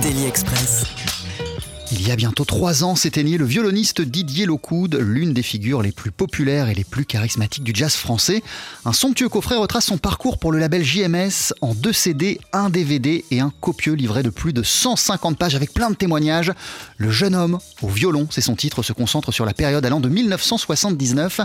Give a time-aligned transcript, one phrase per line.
[0.00, 0.93] Daily Express.
[2.04, 5.90] Il y a bientôt trois ans s'éteignait le violoniste Didier Locoud, l'une des figures les
[5.90, 8.42] plus populaires et les plus charismatiques du jazz français.
[8.84, 13.24] Un somptueux coffret retrace son parcours pour le label JMS en deux CD, un DVD
[13.30, 16.52] et un copieux livret de plus de 150 pages avec plein de témoignages.
[16.98, 20.10] Le jeune homme au violon, c'est son titre, se concentre sur la période allant de
[20.10, 21.40] 1979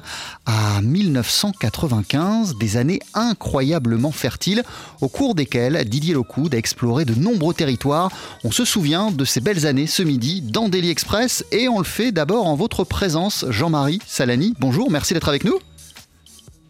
[0.46, 4.64] à 1995, des années incroyablement fertiles
[5.00, 8.12] au cours desquelles Didier Locoud a exploré de nombreux territoires.
[8.44, 11.86] On se souvient de ces belles années ce midi dans Daily Express et on le
[11.86, 14.54] fait d'abord en votre présence, Jean-Marie Salani.
[14.60, 15.60] Bonjour, merci d'être avec nous.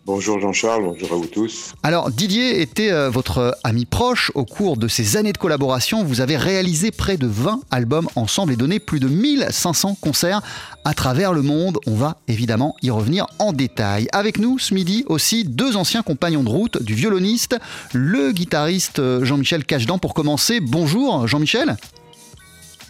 [0.06, 1.74] Bonjour Jean-Charles, bonjour à vous tous.
[1.84, 6.04] Alors Didier était euh, votre ami proche au cours de ces années de collaboration.
[6.04, 10.42] Vous avez réalisé près de 20 albums ensemble et donné plus de 1500 concerts
[10.84, 11.78] à travers le monde.
[11.86, 14.08] On va évidemment y revenir en détail.
[14.12, 17.58] Avec nous ce midi aussi deux anciens compagnons de route du violoniste,
[17.94, 20.60] le guitariste euh, Jean-Michel Cachedan pour commencer.
[20.60, 21.78] Bonjour Jean-Michel.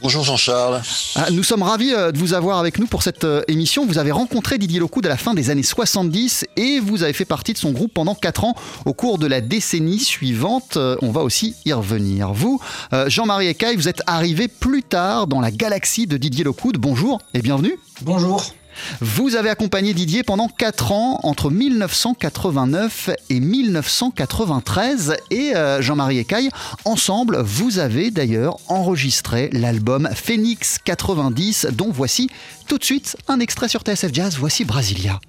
[0.02, 0.82] Bonjour Jean-Charles.
[1.16, 3.86] Ah, nous sommes ravis euh, de vous avoir avec nous pour cette euh, émission.
[3.86, 7.26] Vous avez rencontré Didier Locoud à la fin des années 70 et vous avez fait
[7.26, 8.56] partie de son groupe pendant 4 ans
[8.86, 10.78] au cours de la décennie suivante.
[10.78, 12.32] Euh, On va aussi y revenir.
[12.32, 12.62] Vous,
[13.08, 16.78] Jean-Marie Ecaille, vous êtes arrivé plus tard dans la galaxie de Didier Locoud.
[16.78, 17.78] Bonjour et bienvenue.
[18.02, 18.54] Bonjour.
[19.02, 25.18] Vous avez accompagné Didier pendant 4 ans, entre 1989 et 1993.
[25.32, 26.50] Et euh, Jean-Marie Ecaille,
[26.86, 32.30] ensemble, vous avez d'ailleurs enregistré l'album Phoenix 90, dont voici
[32.68, 34.38] tout de suite un extrait sur TSF Jazz.
[34.38, 35.20] Voici Brasilia.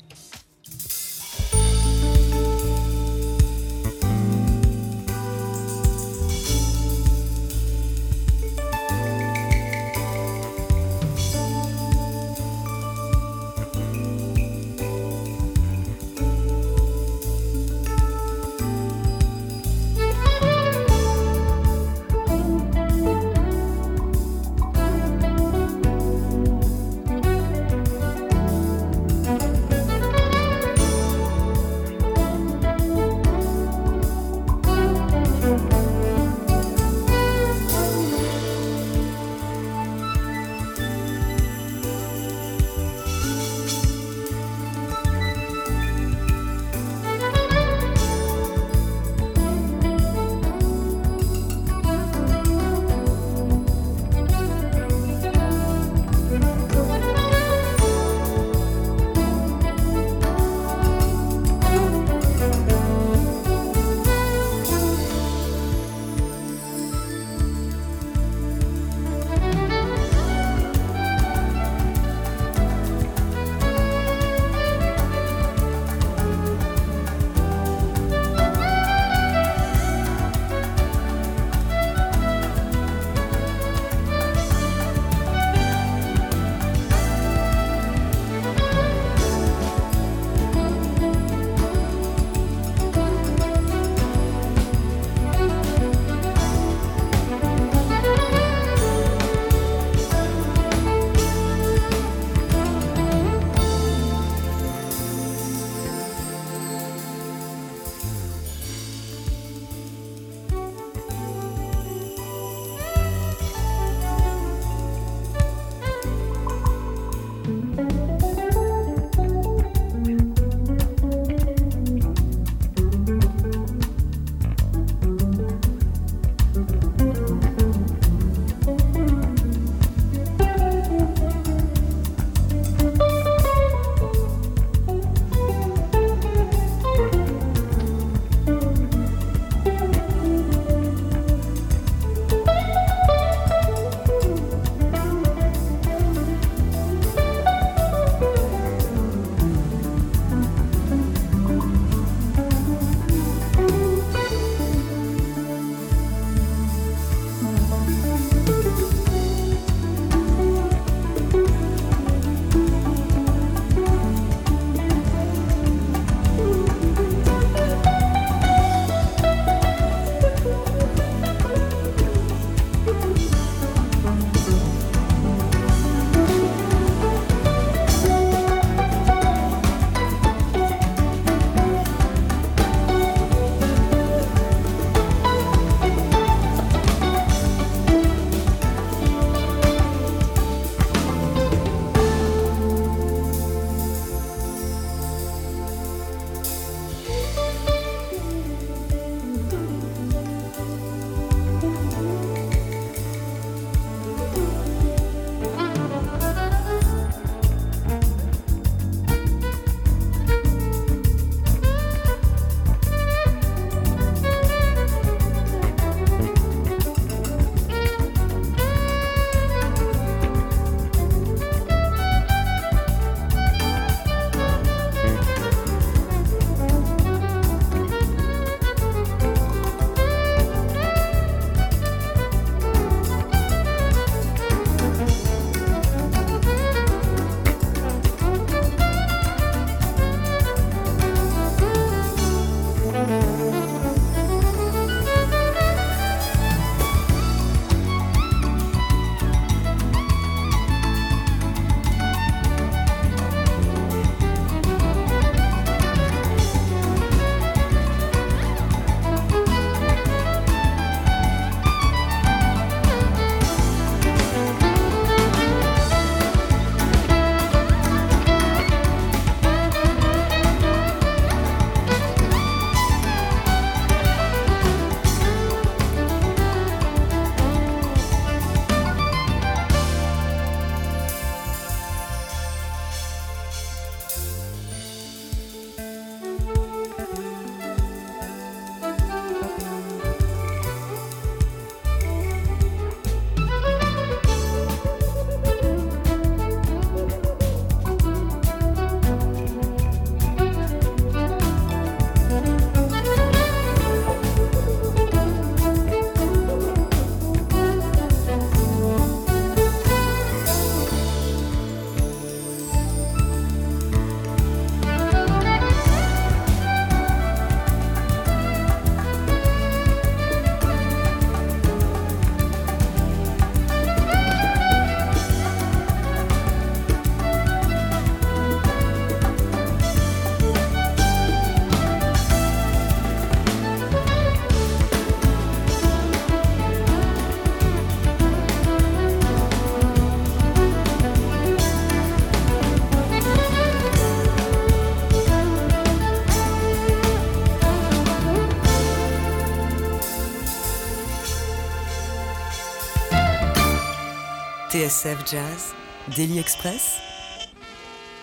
[354.70, 355.74] TSF Jazz,
[356.16, 356.98] Daily Express,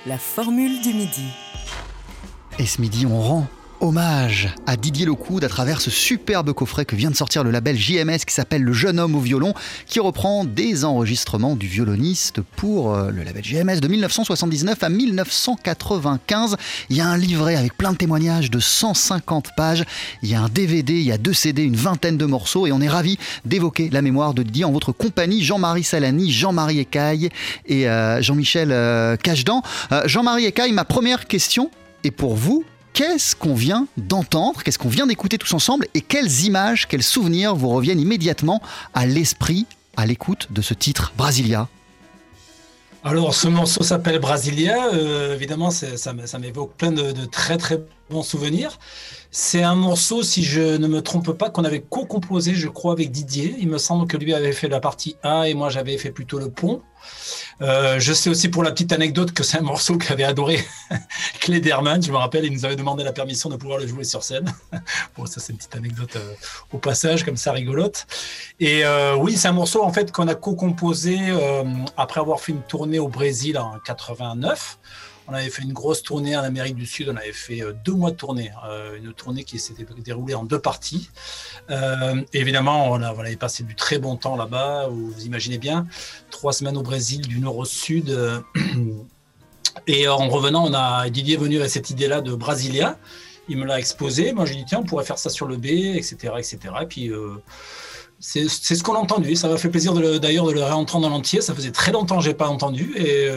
[0.05, 1.27] la formule du midi.
[2.57, 3.47] Et ce midi, on rend
[3.81, 7.77] hommage à Didier Locoud à travers ce superbe coffret que vient de sortir le label
[7.77, 9.53] JMS qui s'appelle Le jeune homme au violon,
[9.85, 16.57] qui reprend des enregistrements du violoniste pour euh, le label JMS de 1979 à 1995.
[16.89, 19.83] Il y a un livret avec plein de témoignages de 150 pages.
[20.21, 22.71] Il y a un DVD, il y a deux CD, une vingtaine de morceaux et
[22.71, 25.43] on est ravi d'évoquer la mémoire de Didier en votre compagnie.
[25.43, 27.29] Jean-Marie Salani, Jean-Marie Ecaille
[27.65, 29.61] et euh, Jean-Michel euh, Cachedan.
[30.05, 31.71] Jean-Marie Ecaille, ma première question
[32.03, 32.63] est pour vous
[32.97, 37.55] qu'est-ce qu'on vient d'entendre, qu'est-ce qu'on vient d'écouter tous ensemble et quelles images, quels souvenirs
[37.55, 38.59] vous reviennent immédiatement
[38.95, 41.67] à l'esprit à l'écoute de ce titre Brasilia?
[43.03, 44.87] Alors, ce morceau s'appelle Brasilia.
[44.95, 48.79] Euh, évidemment, ça, m'évoque plein de, très très bons souvenirs.
[49.39, 53.11] C'est un morceau, si je ne me trompe pas, qu'on avait co-composé, je crois, avec
[53.11, 53.55] Didier.
[53.59, 56.39] Il me semble que lui avait fait la partie A et moi j'avais fait plutôt
[56.39, 56.81] le pont.
[57.61, 60.65] Euh, je sais aussi pour la petite anecdote que c'est un morceau qu'avait adoré
[61.47, 62.01] Derman.
[62.01, 64.51] Je me rappelle, il nous avait demandé la permission de pouvoir le jouer sur scène.
[65.15, 66.33] bon, ça c'est une petite anecdote euh,
[66.73, 68.07] au passage, comme ça rigolote.
[68.59, 71.19] Et euh, oui, c'est un morceau en fait qu'on a co-composé
[71.95, 74.79] après avoir fait une tournée au Brésil en 89.
[75.29, 77.09] On avait fait une grosse tournée en Amérique du Sud.
[77.09, 80.45] On avait fait euh, deux mois de tournée, euh, une tournée qui s'était déroulée en
[80.45, 81.09] deux parties.
[81.69, 84.87] Euh, évidemment, on, avait passé du très bon temps là-bas.
[84.89, 85.85] Vous imaginez bien,
[86.31, 88.09] trois semaines au Brésil, du nord au sud.
[88.09, 88.39] Euh,
[89.87, 92.97] et en revenant, on a Didier est venu avec cette idée-là de Brasilia.
[93.49, 94.31] Il me l'a exposé.
[94.31, 96.59] Moi, je lui ai dit tiens, on pourrait faire ça sur le B, etc., etc.
[96.81, 97.11] Et puis
[98.19, 99.35] c'est ce qu'on a entendu.
[99.35, 101.41] Ça m'a fait plaisir d'ailleurs de, le réentendre dans l'entier.
[101.41, 103.29] Ça faisait très longtemps que j'ai pas entendu et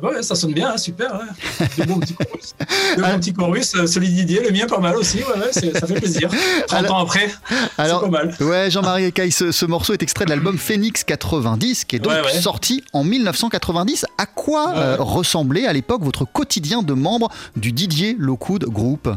[0.00, 1.12] Ouais, ça sonne bien, hein, super.
[1.12, 1.66] Ouais.
[1.78, 2.54] De bons petits chorus.
[2.96, 3.86] De bons petits chorus.
[3.86, 5.18] Celui Didier, le mien, pas mal aussi.
[5.18, 6.28] Ouais, ça fait plaisir.
[6.66, 8.34] 30 alors, ans après, c'est pas mal.
[8.40, 12.12] Ouais, Jean-Marie Ecaille, ce, ce, morceau est extrait de l'album Phoenix 90, qui est donc
[12.12, 14.06] ouais, sorti en 1990.
[14.18, 19.08] À quoi euh, ressemblait à l'époque votre quotidien de membre du Didier Lockwood Group?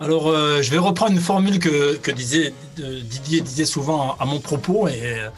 [0.00, 4.38] Alors, euh, je vais reprendre une formule que, disait, Didier disait souvent à, à, mon
[4.38, 5.28] propos et euh,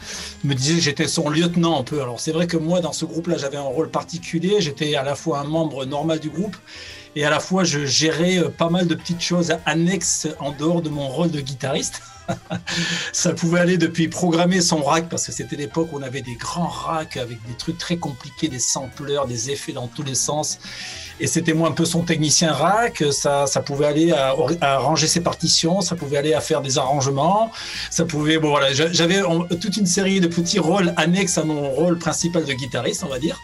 [0.43, 1.99] me disait que j'étais son lieutenant un peu.
[1.99, 4.61] Alors, c'est vrai que moi, dans ce groupe-là, j'avais un rôle particulier.
[4.61, 6.55] J'étais à la fois un membre normal du groupe
[7.15, 10.81] et à la fois, je gérais euh, pas mal de petites choses annexes en dehors
[10.81, 12.01] de mon rôle de guitariste.
[13.11, 16.35] ça pouvait aller depuis programmer son rack, parce que c'était l'époque où on avait des
[16.35, 20.59] grands racks avec des trucs très compliqués, des sampleurs, des effets dans tous les sens.
[21.19, 23.03] Et c'était moi un peu son technicien rack.
[23.11, 26.77] Ça, ça pouvait aller à, à, ranger ses partitions, ça pouvait aller à faire des
[26.77, 27.51] arrangements,
[27.89, 28.39] ça pouvait.
[28.39, 29.21] Bon voilà, j'avais
[29.59, 33.19] toute une série de petits rôles annexes à mon rôle principal de guitariste, on va
[33.19, 33.39] dire.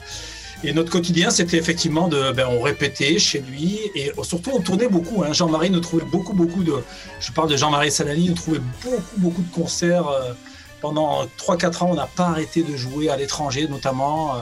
[0.63, 4.87] Et notre quotidien, c'était effectivement de, ben, on répétait chez lui et surtout on tournait
[4.87, 5.23] beaucoup.
[5.23, 5.31] Hein.
[5.33, 6.73] Jean-Marie nous trouvait beaucoup, beaucoup de,
[7.19, 10.07] je parle de Jean-Marie Salani, nous trouvait beaucoup, beaucoup de concerts.
[10.07, 10.33] Euh,
[10.81, 14.35] pendant 3-4 ans, on n'a pas arrêté de jouer à l'étranger, notamment.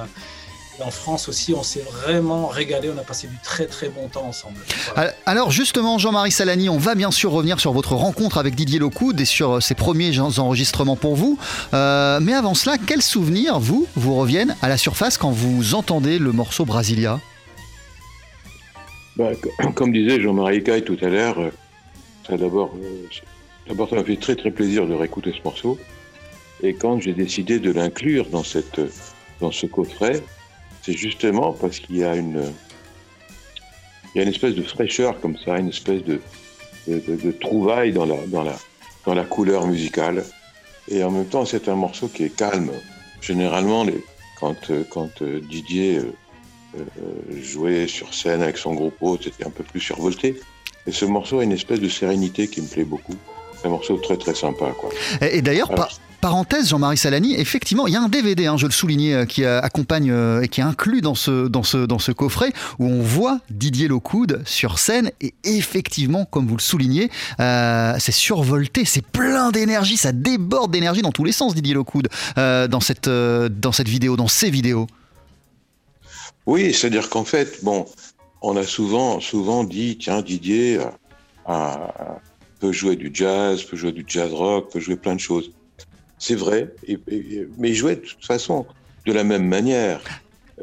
[0.79, 2.89] Euh, en France aussi, on s'est vraiment régalé.
[2.93, 4.57] On a passé du très très bon temps ensemble.
[4.93, 5.13] Voilà.
[5.25, 9.19] Alors justement, Jean-Marie Salani, on va bien sûr revenir sur votre rencontre avec Didier Locoud
[9.19, 11.37] et sur ses premiers enregistrements pour vous.
[11.73, 16.19] Euh, mais avant cela, quels souvenirs, vous, vous reviennent à la surface quand vous entendez
[16.19, 17.19] le morceau Brasilia?
[19.15, 19.31] Bah,
[19.75, 21.37] Comme disait Jean-Marie Caille tout à l'heure,
[22.27, 22.73] ça d'abord,
[23.67, 25.77] d'abord, ça m'a fait très très plaisir de réécouter ce morceau.
[26.63, 28.81] Et quand j'ai décidé de l'inclure dans, cette,
[29.41, 30.21] dans ce coffret,
[30.85, 32.43] c'est justement parce qu'il y a une
[34.13, 36.21] il y a une espèce de fraîcheur comme ça, une espèce de,
[36.87, 38.55] de, de, de trouvaille dans la, dans, la,
[39.05, 40.23] dans la couleur musicale.
[40.87, 42.71] Et en même temps, c'est un morceau qui est calme.
[43.19, 44.01] Généralement, les,
[44.39, 46.83] quand, quand Didier euh,
[47.41, 50.39] jouait sur scène avec son groupe haut, c'était un peu plus survolté.
[50.87, 53.15] Et ce morceau a une espèce de sérénité qui me plaît beaucoup.
[53.65, 54.73] Un morceau très très sympa.
[54.79, 54.91] Quoi.
[55.21, 55.89] Et, et d'ailleurs, par,
[56.25, 60.09] parenthèse, Jean-Marie Salani, effectivement, il y a un DVD, hein, je le soulignais, qui accompagne
[60.09, 65.11] euh, et qui est inclus dans ce, coffret, où on voit Didier Locoud sur scène,
[65.21, 71.03] et effectivement, comme vous le soulignez, euh, c'est survolté, c'est plein d'énergie, ça déborde d'énergie
[71.03, 72.07] dans tous les sens, Didier Locoud,
[72.39, 73.07] euh, dans, cette,
[73.87, 74.87] vidéo, dans ces vidéos.
[76.47, 77.85] Oui, c'est-à-dire qu'en fait, bon,
[78.41, 80.79] on a souvent, souvent dit, tiens, Didier
[82.59, 85.51] peut jouer du jazz, peut jouer du jazz rock, peut jouer plein de choses.
[86.17, 86.73] C'est vrai,
[87.57, 88.65] mais il jouait de toute façon
[89.05, 90.01] de la même manière.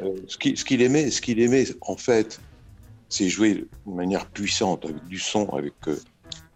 [0.00, 2.40] Euh, ce qu'il aimait, ce qu'il aimait, en fait,
[3.08, 6.00] c'est jouer de manière puissante, avec du son, avec, euh,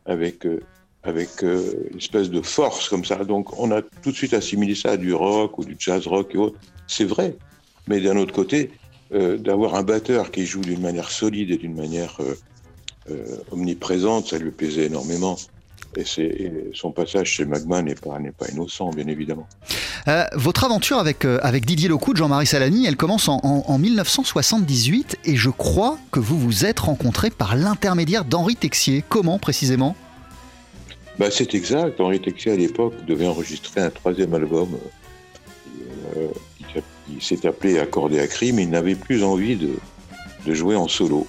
[0.07, 0.61] avec, euh,
[1.03, 3.25] avec une espèce de force comme ça.
[3.25, 6.35] Donc on a tout de suite assimilé ça à du rock ou du jazz rock
[6.35, 6.59] et autres.
[6.87, 7.37] C'est vrai,
[7.87, 8.71] mais d'un autre côté,
[9.13, 12.19] d'avoir un batteur qui joue d'une manière solide et d'une manière
[13.53, 15.37] omniprésente, ça lui plaisait énormément.
[15.97, 19.49] Et, son passage chez Magma n'est pas, pas innocent, bien évidemment.
[20.09, 25.19] Euh, votre aventure avec, euh, avec Didier Locoud, Jean-Marie Salani, elle commence en, en, 1978
[25.25, 29.03] et je crois que vous vous êtes rencontrés par l'intermédiaire d'Henri Texier.
[29.09, 29.97] Comment précisément?
[31.19, 32.01] Bah, C'est exact.
[32.01, 34.69] Henri Texier, à l'époque, devait enregistrer un troisième album
[36.17, 36.29] euh,
[37.09, 38.59] qui, s'est appelé Accordé à crime.
[38.59, 39.71] Il n'avait plus envie de,
[40.45, 41.27] de jouer en solo,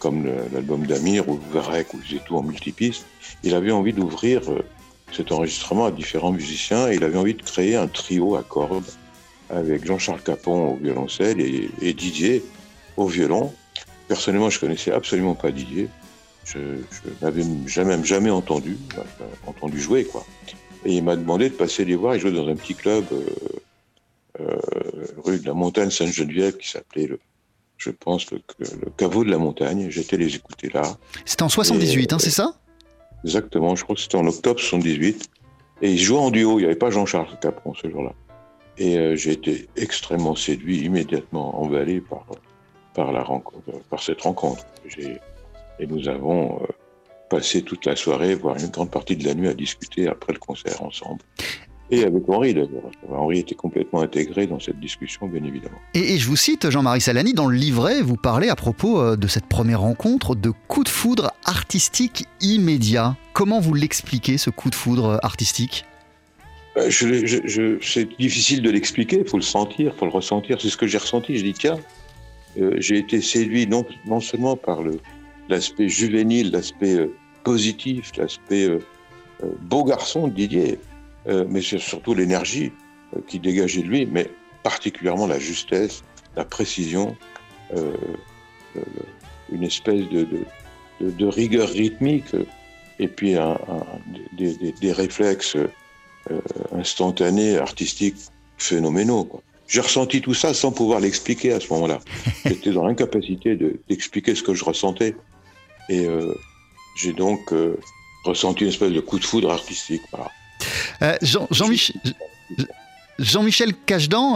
[0.00, 3.06] comme l'album d'Amir ou Varek ou tout en multipiste
[3.42, 4.62] il avait envie d'ouvrir euh,
[5.12, 8.90] cet enregistrement à différents musiciens et il avait envie de créer un trio à cordes
[9.48, 12.44] avec Jean-Charles Capon au violoncelle et, Didier
[12.96, 13.52] au violon.
[14.06, 15.88] Personnellement, je connaissais absolument pas Didier.
[16.44, 16.58] Je,
[17.20, 18.78] n'avais jamais, jamais entendu,
[19.46, 20.24] entendu jouer, quoi.
[20.84, 22.14] Et il m'a demandé de passer les voir.
[22.14, 23.24] Il jouait dans un petit club euh,
[24.40, 24.56] euh,
[25.24, 27.10] rue de la Montagne Sainte-Geneviève qui s'appelait,
[27.80, 28.40] je pense, le,
[28.96, 29.88] caveau de la montagne.
[29.90, 30.82] J'étais les écouter là.
[31.24, 32.54] C'était en 78, hein, c'est ça?
[33.24, 35.28] Exactement, je crois que c'était en octobre 78.
[35.82, 38.12] Et ils jouaient en duo, il n'y avait pas Jean-Charles Capron ce jour-là.
[38.76, 42.26] Et euh, j'ai été extrêmement séduit, immédiatement emballé par,
[42.94, 44.66] par, la rencontre, par cette rencontre.
[44.98, 46.66] Et nous avons euh,
[47.30, 50.38] passé toute la soirée, voire une grande partie de la nuit, à discuter après le
[50.38, 51.22] concert ensemble
[51.90, 52.90] et avec Henri d'ailleurs.
[53.10, 55.78] Henri était complètement intégré dans cette discussion, bien évidemment.
[55.94, 59.26] Et, je vous cite, Jean-Marie Salani, dans le livret, vous parlez à propos euh, de
[59.26, 63.16] cette première rencontre de coup de foudre artistique immédiat.
[63.32, 65.84] Comment vous l'expliquez, ce coup de foudre euh, artistique?
[66.76, 70.60] Euh, je, C'est difficile de l'expliquer, il faut le sentir, il faut le ressentir.
[70.60, 71.36] C'est ce que j'ai ressenti.
[71.36, 71.78] Je dis, tiens,
[72.76, 74.80] j'ai été séduit non, non seulement par
[75.48, 77.08] l'aspect juvénile, l'aspect
[77.44, 78.68] positif, l'aspect
[79.62, 80.78] beau garçon de Didier,
[81.26, 82.72] euh, mais c'est surtout l'énergie
[83.16, 84.30] euh, qui dégageait de lui, mais
[84.62, 86.02] particulièrement la justesse,
[86.36, 87.16] la précision,
[87.76, 87.94] euh,
[89.52, 90.26] une espèce de,
[91.00, 92.36] de, rigueur rythmique
[92.98, 93.58] et puis un,
[94.32, 95.56] des, réflexes
[96.72, 98.16] instantanés, artistiques,
[98.58, 99.42] phénoménaux.
[99.66, 101.98] J'ai ressenti tout ça sans pouvoir l'expliquer à ce moment-là.
[102.44, 103.56] J'étais dans l'incapacité
[103.88, 105.16] d'expliquer ce que je ressentais.
[105.88, 106.06] Et
[106.94, 107.52] j'ai donc
[108.24, 110.02] ressenti une espèce de coup de foudre artistique.
[110.12, 110.30] Voilà.
[111.02, 111.96] Euh, Jean-Michel.
[113.18, 113.44] Jean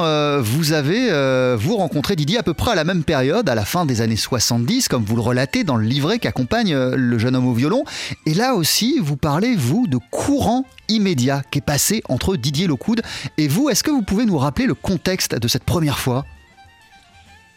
[0.03, 3.55] euh, vous avez euh, vous rencontré Didier à peu près à la même période, à
[3.55, 7.35] la fin des années 70, comme vous le relatez dans le livret qu'accompagne le jeune
[7.35, 7.85] homme au violon.
[8.27, 13.01] Et là aussi, vous parlez, vous, de courant immédiat qui est passé entre Didier Locoud
[13.39, 13.71] et vous.
[13.71, 16.27] Est-ce que vous pouvez nous rappeler le contexte de cette première fois?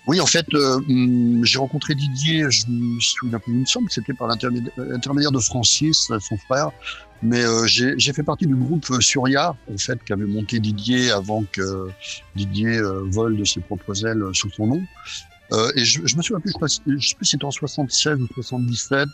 [0.08, 3.94] Oui, en fait, hum, j'ai rencontré Didier, je me souviens plus, il me semble que
[3.94, 6.72] c'était par l'intermédiaire de Francis, son frère,
[7.22, 11.90] mais euh, j'ai fait partie du groupe Surya, en fait, qu'avait monté Didier avant que
[12.36, 14.84] Didier euh, vole de ses propres ailes sous son nom.
[15.54, 16.54] Euh, et je, je, me souviens plus,
[16.86, 19.08] je, sais plus si c'était en 76 ou 77.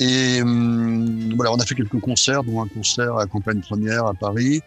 [0.00, 4.14] Et hum, voilà, on a fait quelques concerts, dont un concert à Campagne Première à
[4.14, 4.60] Paris.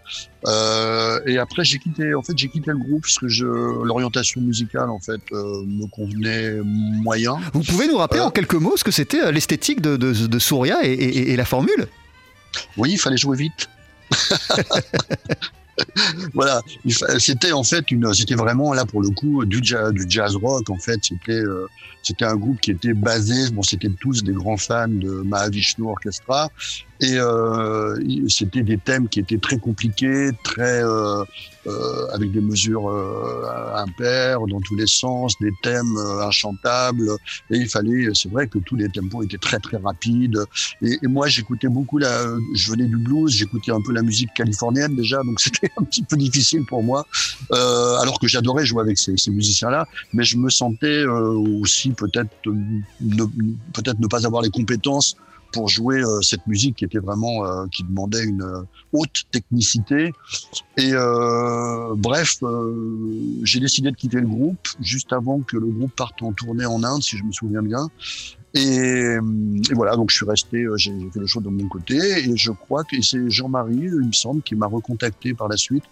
[0.46, 4.40] Euh, et après, j'ai quitté, en fait, j'ai quitté le groupe parce que je, l'orientation
[4.42, 7.38] musicale, en fait, euh, me convenait moyen.
[7.54, 10.78] Vous pouvez nous rappeler en quelques mots ce que c'était l'esthétique de, de, de Souria
[10.84, 11.88] et, et, et la formule?
[12.78, 13.70] Oui, il fallait jouer vite.
[16.34, 16.62] voilà,
[17.20, 20.70] c'était en fait une, c'était vraiment là pour le coup du jazz, du jazz rock.
[20.70, 21.68] En fait, c'était euh,
[22.04, 26.50] c'était un groupe qui était basé, bon, c'était tous des grands fans de Mahavishnu Orchestra,
[27.00, 27.96] et euh,
[28.28, 31.24] c'était des thèmes qui étaient très compliqués, très euh,
[31.68, 33.44] euh, avec des mesures euh,
[33.76, 37.10] impaires dans tous les sens, des thèmes euh, inchantables.
[37.50, 40.40] Et il fallait, c'est vrai que tous les tempos étaient très très rapides.
[40.82, 44.96] Et, moi, j'écoutais beaucoup la, je venais du blues, j'écoutais un peu la musique californienne
[44.96, 47.06] déjà, donc c'était un petit peu difficile pour moi.
[47.52, 52.30] alors que j'adorais jouer avec ces, ces musiciens-là, mais je me sentais aussi peut-être
[53.74, 55.18] peut-être ne pas avoir les compétences
[55.58, 58.62] pour jouer euh, cette musique qui était vraiment euh, qui demandait une euh,
[58.94, 60.14] haute technicité.
[60.78, 60.92] Et
[61.96, 62.38] bref,
[63.42, 66.84] j'ai décidé de quitter le groupe juste avant que le groupe parte en tournée en
[66.84, 67.90] Inde, si je me souviens bien.
[68.54, 69.18] Et,
[69.72, 72.84] voilà, donc je suis resté, j'ai fait les choses de mon côté, et je crois
[72.84, 75.84] que c'est Jean-Marie, il me semble, qui m'a recontacté par la suite,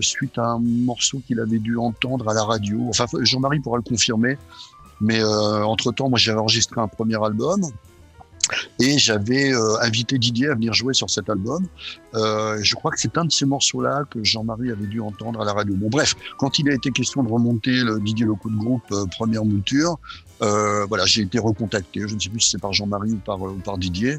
[0.00, 2.80] suite à un morceau qu'il avait dû entendre à la radio.
[2.88, 4.36] Enfin, Jean-Marie pourra le confirmer,
[5.00, 7.62] mais entre-temps, moi j'avais enregistré un premier album,
[8.78, 11.66] et j'avais euh, invité Didier à venir jouer sur cet album.
[12.14, 15.44] Euh, je crois que c'est un de ces morceaux-là que Jean-Marie avait dû entendre à
[15.44, 15.74] la radio.
[15.76, 19.06] Bon, bref, quand il a été question de remonter le Didier Loco de groupe euh,
[19.16, 19.98] première mouture,
[20.40, 22.00] voilà, j'ai été recontacté.
[22.06, 23.18] Je ne sais plus si c'est par Jean-Marie ou
[23.62, 24.16] par, Didier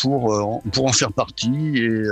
[0.00, 2.02] pour pour en faire partie et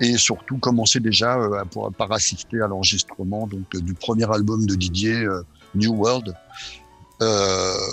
[0.00, 1.36] et surtout commencer déjà
[1.72, 5.26] pour, par assister à l'enregistrement du premier album de Didier,
[5.74, 6.32] New World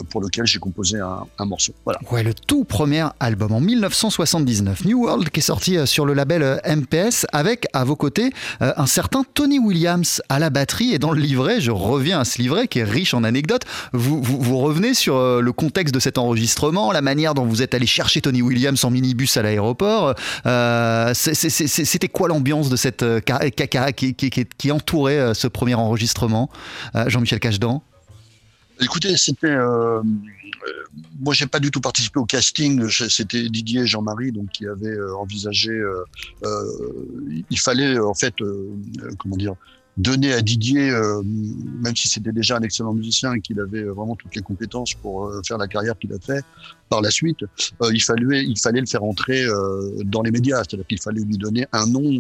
[0.10, 1.74] pour lequel j'ai composé un, morceau.
[1.86, 2.00] Voilà.
[2.12, 6.14] Ouais, le tout premier album en 1979, New World, qui est sorti euh, sur le
[6.14, 10.94] label euh, MPS, avec à vos côtés un certain Tony Williams à la batterie.
[10.94, 13.64] Et dans le livret, je reviens à ce livret qui est riche en anecdotes.
[13.94, 18.22] Vous, revenez sur le contexte de cet enregistrement, la manière dont vous êtes allé chercher
[18.22, 20.16] Tony Williams en minibus à l'aéroport.
[20.46, 23.06] Euh, C'était quoi l'ambiance de cette
[23.96, 26.50] qui, qui, entourait ce premier enregistrement,
[27.08, 27.84] Jean-Michel Cachedan
[28.82, 29.48] Écoutez, c'était.
[29.48, 30.02] Euh,
[30.68, 30.72] euh,
[31.20, 32.88] moi, j'ai pas du tout participé au casting.
[32.90, 35.72] C'était Didier et Jean-Marie donc qui avaient euh, envisagé.
[35.72, 36.04] Euh,
[37.50, 38.34] il fallait en fait,
[39.20, 39.56] comment dire,
[39.98, 44.36] donner à Didier, même si c'était déjà un excellent musicien et qu'il avait vraiment toutes
[44.36, 46.44] les compétences pour faire la carrière qu'il a fait
[46.90, 47.40] par la suite,
[47.92, 49.46] il fallait il fallait le faire entrer
[50.06, 52.20] dans les médias, c'est-à-dire qu'il fallait lui donner un nom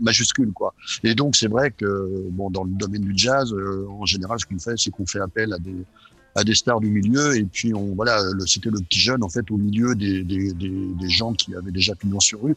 [0.00, 0.74] majuscule quoi.
[1.04, 4.46] Et donc c'est vrai que bon dans le domaine du jazz, euh, en général ce
[4.46, 5.84] qu'on fait c'est qu'on fait appel à des
[6.36, 9.50] à des stars du milieu et puis on voilà c'était le petit jeune en fait
[9.50, 12.54] au milieu des, des, des, gens qui avaient déjà pignon sur rue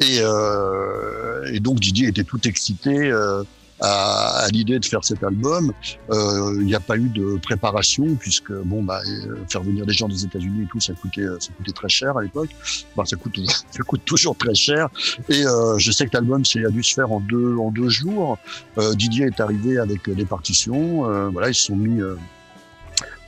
[0.00, 3.42] et, euh, et donc Didier était tout excité euh,
[3.80, 5.72] à, à l'idée de faire cet album.
[6.10, 9.92] Euh, il n'y a pas eu de préparation puisque bon bah euh, faire venir des
[9.92, 12.50] gens des États-Unis et tout ça coûtait ça coûtait très cher à l'époque.
[12.96, 13.38] Bah, ça coûte
[13.70, 14.88] ça coûte toujours très cher.
[15.28, 18.38] Et euh, je sais que l'album a dû se faire en deux en deux jours.
[18.78, 21.10] Euh, Didier est arrivé avec des partitions.
[21.10, 22.00] Euh, voilà ils se sont mis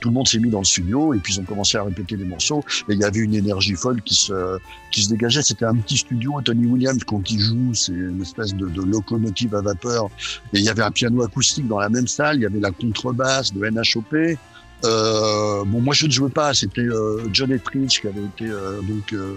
[0.07, 2.15] tout le monde s'est mis dans le studio et puis ils ont commencé à répéter
[2.15, 4.57] les morceaux et il y avait une énergie folle qui se
[4.89, 5.41] qui se dégageait.
[5.41, 6.39] C'était un petit studio.
[6.45, 10.05] Tony Williams quand il joue, c'est une espèce de, locomotive à vapeur
[10.53, 12.37] et il y avait un piano acoustique dans la même salle.
[12.37, 14.37] Il y avait la contrebasse de NHOP.
[14.85, 18.79] Euh, bon, moi je ne jouais pas, c'était euh, John Etheridge qui avait été euh,
[18.81, 19.35] donc euh,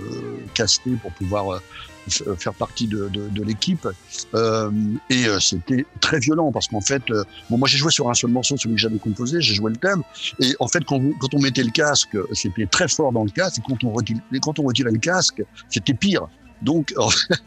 [0.55, 1.59] casté pour pouvoir euh,
[2.09, 3.87] faire partie de, de, de l'équipe.
[4.35, 4.71] Euh,
[5.09, 7.03] et euh, c'était très violent parce qu'en fait,
[7.49, 9.77] bon, moi j'ai joué sur un seul morceau, celui que j'avais composé, j'ai joué le
[9.77, 10.03] thème.
[10.41, 13.59] Et en fait, quand, quand on mettait le casque, c'était très fort dans le casque.
[13.59, 16.27] Et quand on retirait, quand on retirait le casque, c'était pire.
[16.63, 16.95] Donc,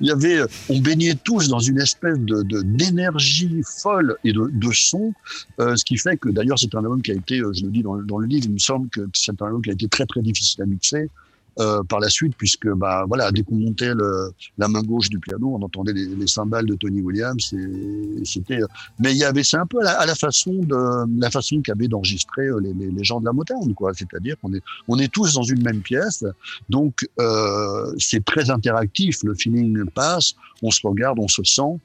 [0.00, 4.72] il y avait, on baignait tous dans une espèce de d'énergie folle et de, de
[4.72, 5.12] son,
[5.60, 7.82] euh, ce qui fait que d'ailleurs c'est un album qui a été, je le dis
[7.82, 10.06] dans, dans le livre, il me semble que c'est un album qui a été très
[10.06, 11.10] très difficile à mixer.
[11.60, 15.20] Euh, par la suite, puisque bah voilà, dès qu'on montait le, la main gauche du
[15.20, 17.52] piano, on entendait les, les cymbales de Tony Williams.
[17.52, 18.58] Et, c'était,
[18.98, 21.62] mais il y avait, c'est un peu à la, à la façon de la façon
[21.62, 23.92] qu'avaient d'enregistrer euh, les, les, gens de la Motown, quoi.
[23.94, 26.24] C'est-à-dire qu'on est, on est tous dans une même pièce,
[26.70, 29.22] donc euh, c'est très interactif.
[29.22, 31.78] Le feeling passe, on se regarde, on se sent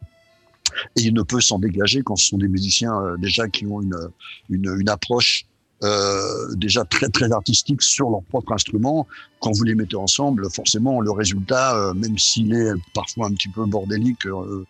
[0.96, 3.82] et il ne peut s'en dégager quand ce sont des musiciens euh, déjà qui ont
[3.82, 3.98] une,
[4.50, 5.46] une, une approche
[5.84, 9.08] euh, déjà très très artistiques sur leur propre instrument.
[9.40, 13.50] Quand vous les mettez ensemble, forcément le résultat, euh, même s'il est parfois un petit
[13.50, 14.66] peu bordélique euh,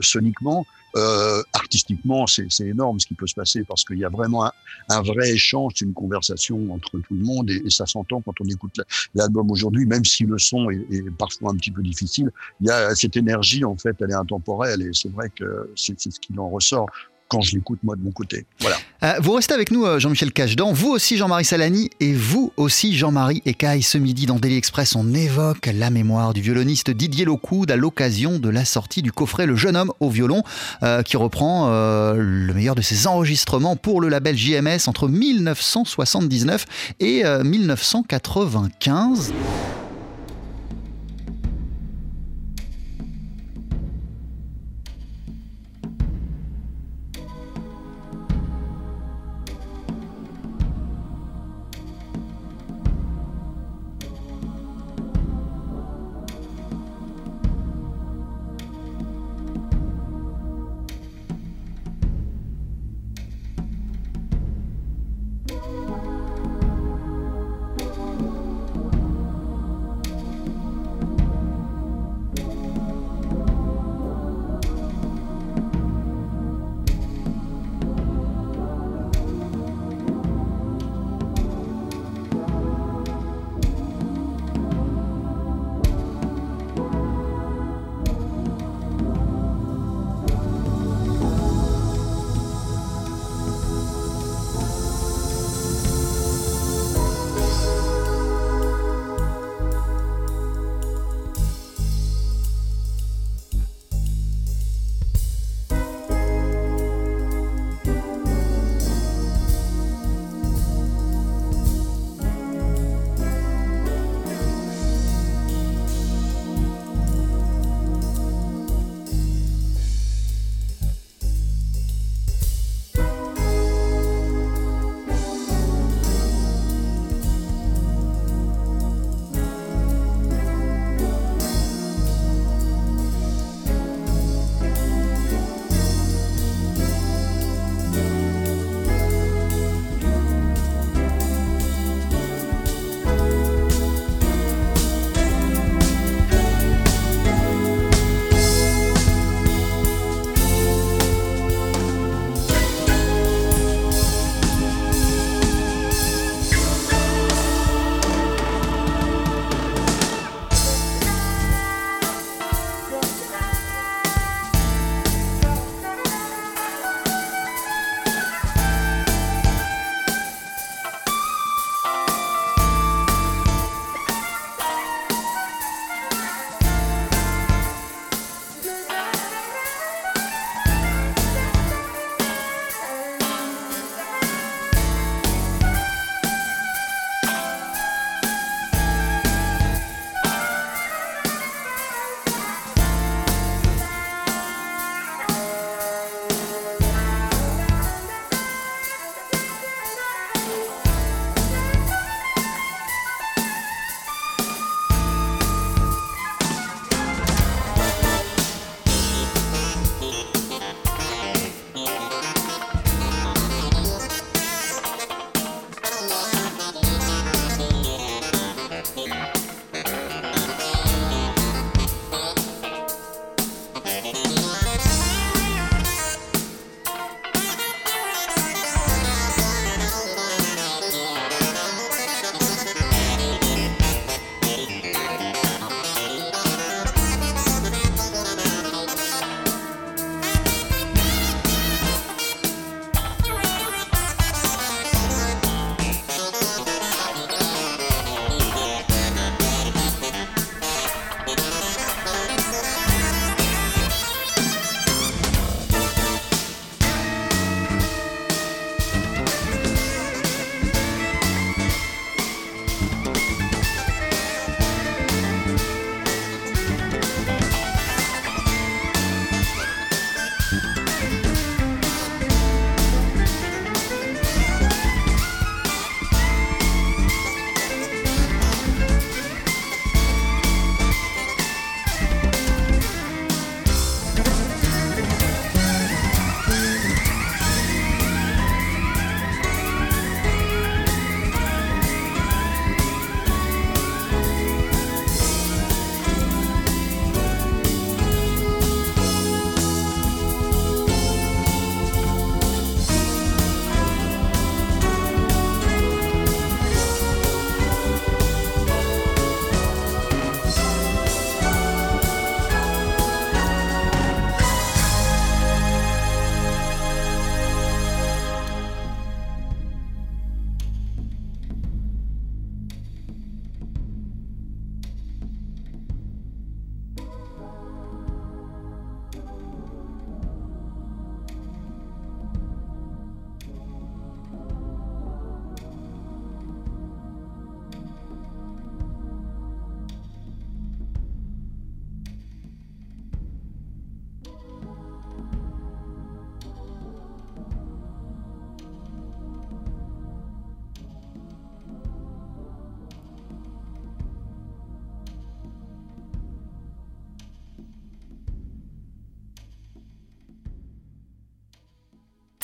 [0.00, 0.64] soniquement,
[0.96, 4.48] euh, artistiquement, c'est énorme ce qui peut se passer parce qu'il y a vraiment
[4.88, 8.44] un, vrai échange, une conversation entre tout le monde et, et ça s'entend quand on
[8.44, 8.80] écoute
[9.14, 12.30] l'album aujourd'hui, même si le son est, est, parfois un petit peu difficile.
[12.60, 16.00] Il y a cette énergie en fait, elle est intemporelle et c'est vrai que c'est
[16.00, 16.86] ce qui en ressort
[17.28, 18.44] quand je l'écoute moi de mon côté.
[18.60, 18.76] Voilà.
[19.02, 23.42] Euh, vous restez avec nous, Jean-Michel Cachedan, vous aussi Jean-Marie Salani et vous aussi Jean-Marie
[23.46, 23.82] Ecaille.
[23.82, 28.38] Ce midi dans Daily Express, on évoque la mémoire du violoniste Didier Locoud à l'occasion
[28.38, 30.42] de la sortie du coffret Le jeune homme au violon,
[30.82, 36.66] euh, qui reprend euh, le meilleur de ses enregistrements pour le label JMS entre 1979
[37.00, 39.32] et 1995.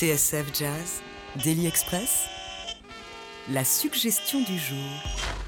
[0.01, 1.03] TSF Jazz,
[1.45, 2.25] Daily Express,
[3.51, 5.40] la suggestion du jour.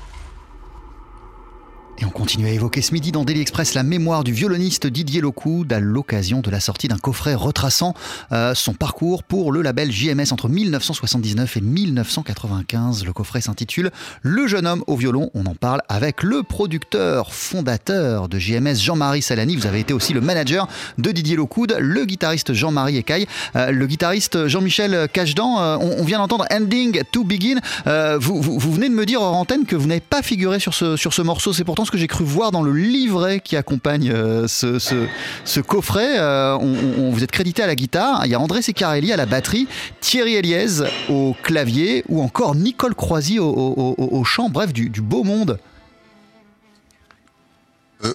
[2.02, 5.20] Et on continue à évoquer ce midi dans Daily Express la mémoire du violoniste Didier
[5.20, 7.94] Locoud à l'occasion de la sortie d'un coffret retraçant
[8.32, 13.04] euh, son parcours pour le label JMS entre 1979 et 1995.
[13.04, 15.30] Le coffret s'intitule Le jeune homme au violon.
[15.34, 19.54] On en parle avec le producteur fondateur de JMS, Jean-Marie Salani.
[19.54, 20.66] Vous avez été aussi le manager
[20.98, 25.60] de Didier Locoud, le guitariste Jean-Marie Ecaille, euh, le guitariste Jean-Michel Cachedan.
[25.60, 27.60] Euh, on, vient d'entendre Ending to Begin.
[28.18, 31.14] Vous, venez de me dire hors antenne que vous n'avez pas figuré sur ce, sur
[31.14, 31.52] ce morceau.
[31.52, 36.18] C'est pourtant ce que j'ai cru voir dans le livret qui accompagne euh, ce, coffret.
[36.18, 38.22] Euh, on, vous êtes crédité à la guitare.
[38.24, 39.68] Il y a André Secarelli à la batterie,
[40.00, 40.66] Thierry Eliez
[41.10, 44.48] au clavier ou encore Nicole Croisy au, chant.
[44.48, 45.58] Bref, du, beau monde.
[48.04, 48.14] Euh,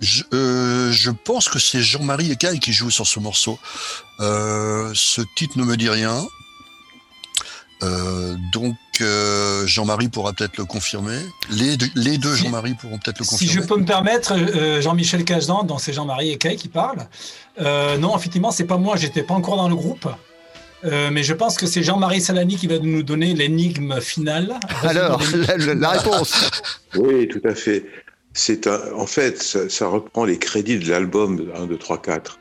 [0.00, 3.58] je, pense que c'est Jean-Marie Ecaille qui joue sur ce morceau.
[4.18, 6.24] ce titre ne me dit rien.
[7.82, 11.18] Euh, donc euh, Jean-Marie pourra peut-être le confirmer.
[11.50, 13.52] Les, les deux Jean-Marie pourront peut-être le confirmer.
[13.52, 17.06] Si je peux me permettre, euh, Jean-Michel Cazdan, dans c'est Jean-Marie et Kay qui parle.
[18.00, 20.08] non, effectivement, c'est pas moi, j'étais pas encore dans le groupe.
[20.82, 24.58] mais je pense que c'est Jean-Marie Salani qui va nous donner l'énigme finale.
[24.82, 25.20] Alors,
[25.58, 26.50] la, réponse.
[26.96, 27.86] oui, tout à fait.
[28.32, 32.38] C'est en fait, ça, reprend les crédits de l'album 1, 2, 3, 4,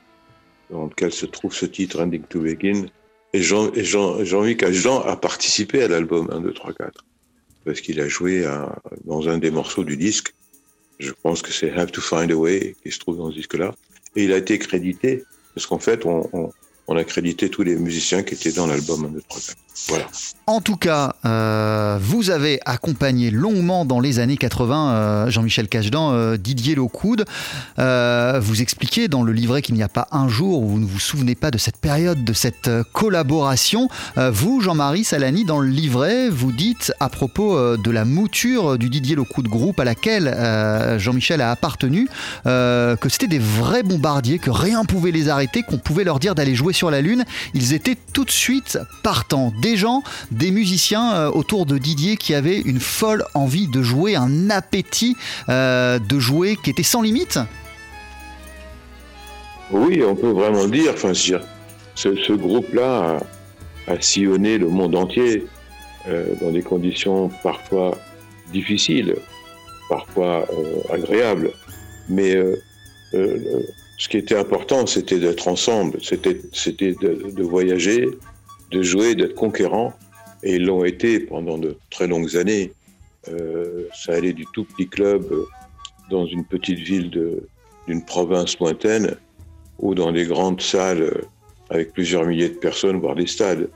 [0.71, 2.87] dans lequel se trouve ce titre Ending to Begin.
[3.33, 7.05] Et Jean, Jean, Jean-Luc Jean a participé à l'album 1, 2, 3, 4.
[7.65, 8.49] Parce qu'il a joué
[9.05, 10.33] dans un des morceaux du disque.
[10.99, 13.75] Je pense que c'est Have to Find a Way qui se trouve dans ce disque-là.
[14.15, 16.51] Et il a été crédité, parce qu'en fait, on,
[16.87, 19.57] on a crédité tous les musiciens qui étaient dans l'album 1, 2, 3, 4.
[20.47, 26.13] En tout cas, euh, vous avez accompagné longuement dans les années 80 euh, Jean-Michel Cachedan,
[26.13, 27.25] euh, Didier Locoud.
[27.77, 30.99] vous expliquez dans le livret qu'il n'y a pas un jour où vous ne vous
[30.99, 33.89] souvenez pas de cette période, de cette collaboration.
[34.15, 39.15] vous, Jean-Marie Salani, dans le livret, vous dites à propos de la mouture du Didier
[39.15, 40.33] Locoud groupe à laquelle
[40.97, 42.07] Jean-Michel a appartenu,
[42.45, 46.55] que c'était des vrais bombardiers, que rien pouvait les arrêter, qu'on pouvait leur dire d'aller
[46.55, 47.25] jouer sur la Lune.
[47.53, 49.51] Ils étaient tout de suite partants.
[49.67, 50.01] Des gens,
[50.31, 55.17] des musiciens euh, autour de Didier qui avaient une folle envie de jouer, un appétit
[55.49, 57.37] euh, de jouer qui était sans limite
[59.71, 63.17] Oui, on peut vraiment dire, enfin, ce, groupe-là
[63.87, 65.45] a, sillonné le monde entier
[66.07, 67.97] euh, dans des conditions parfois
[68.53, 69.15] difficiles,
[69.89, 70.47] parfois
[70.93, 71.51] agréables.
[72.07, 72.37] Mais
[73.11, 76.37] ce qui était important, c'était d'être ensemble, c'était
[76.93, 78.07] de, voyager,
[78.71, 79.93] de jouer, d'être conquérant.
[80.43, 82.71] Et ils l'ont été pendant de très longues années.
[83.29, 85.45] Euh, ça allait du tout petit club euh,
[86.09, 87.09] dans une petite ville
[87.87, 89.15] d'une province lointaine
[89.79, 91.21] ou dans des grandes salles euh,
[91.69, 93.69] avec plusieurs milliers de personnes, voire des stades.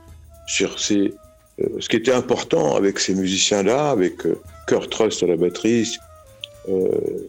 [0.46, 4.22] C'est, ce qui était important avec ces musiciens-là, avec
[4.66, 5.96] Kurt Trust à la batterie,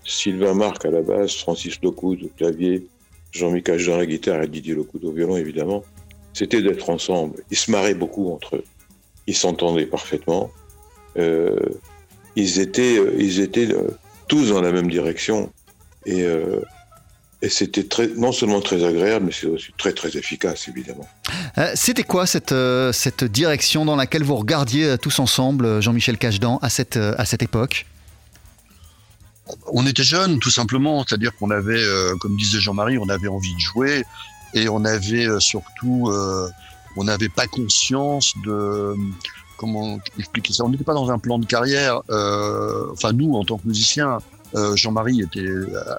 [0.05, 2.87] Sylvain Marc à la basse, Francis Locoud au clavier,
[3.31, 5.83] Jean-Michel Jean à la guitare et Didier Locoud au violon, évidemment,
[6.33, 7.35] c'était d'être ensemble.
[7.51, 8.63] Ils se marraient beaucoup entre eux.
[9.27, 10.51] Ils s'entendaient parfaitement.
[11.17, 11.55] Euh,
[12.35, 13.89] ils étaient, euh, ils étaient euh,
[14.27, 15.51] tous dans la même direction.
[16.05, 16.25] Et,
[17.41, 21.07] et c'était très, non seulement très agréable, mais c'est aussi très très efficace, évidemment.
[21.75, 22.53] c'était quoi cette,
[22.91, 27.85] cette direction dans laquelle vous regardiez tous ensemble, Jean-Michel Cachedan, à cette, à cette époque?
[29.71, 31.05] On était jeunes, tout simplement.
[31.07, 31.81] C'est-à-dire qu'on avait,
[32.19, 34.03] comme disait Jean-Marie, on avait envie de jouer
[34.53, 36.49] et on avait euh, surtout, euh,
[36.95, 38.95] on n'avait pas conscience de
[39.57, 40.63] comment expliquer ça.
[40.65, 42.01] On n'était pas dans un plan de carrière.
[42.09, 44.19] Euh, enfin, nous, en tant que musiciens,
[44.75, 45.49] Jean-Marie était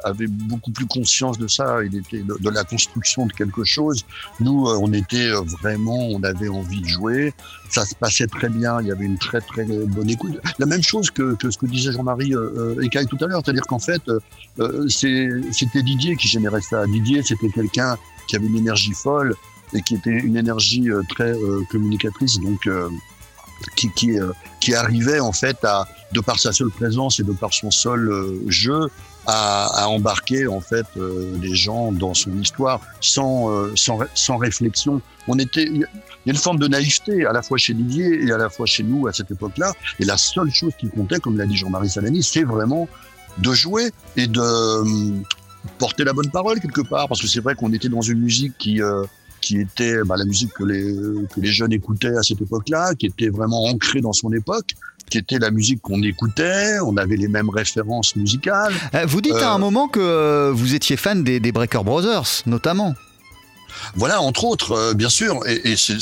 [0.05, 1.83] avait beaucoup plus conscience de ça.
[1.83, 4.05] Il était de, la construction de quelque chose.
[4.39, 7.35] Nous, on était vraiment, on avait envie de jouer.
[7.69, 8.81] Ça se passait très bien.
[8.81, 10.39] Il y avait une très très bonne écoute.
[10.61, 14.03] La même chose que, ce que disait Jean-Marie euh, tout à l'heure, c'est-à-dire qu'en fait,
[14.61, 16.87] euh, c'était Didier qui générait ça.
[16.87, 19.35] Didier, c'était quelqu'un qui avait une énergie folle
[19.75, 22.89] et qui était une énergie euh, très euh, communicatrice, donc euh,
[23.77, 23.91] qui,
[24.61, 28.11] qui, arrivait en fait à, de par sa seule présence et de par son seul
[28.47, 28.91] jeu,
[29.27, 35.01] à, embarquer en fait les gens dans son histoire sans, sans, sans réflexion.
[35.29, 35.87] On était, il y a
[36.27, 39.07] une forme de naïveté à la fois chez Didier et à la fois chez nous
[39.07, 39.73] à cette époque-là.
[39.99, 42.87] Et la seule chose qui comptait, comme l'a dit Jean-Marie Salani, c'est vraiment
[43.39, 44.43] de jouer et de
[45.79, 48.57] porter la bonne parole quelque part, parce que c'est vrai qu'on était dans une musique
[48.59, 49.05] qui euh,
[49.41, 50.95] qui était bah, la musique que les
[51.35, 54.75] que les jeunes écoutaient à cette époque-là, qui était vraiment ancrée dans son époque
[55.11, 58.73] qui était la musique qu'on écoutait, on avait les mêmes références musicales.
[58.95, 62.43] Euh, vous dites à un euh, moment que vous étiez fan des, des Breaker Brothers,
[62.47, 62.95] notamment.
[63.95, 65.41] Voilà, entre autres, euh, bien sûr.
[65.47, 65.99] Et, et c'est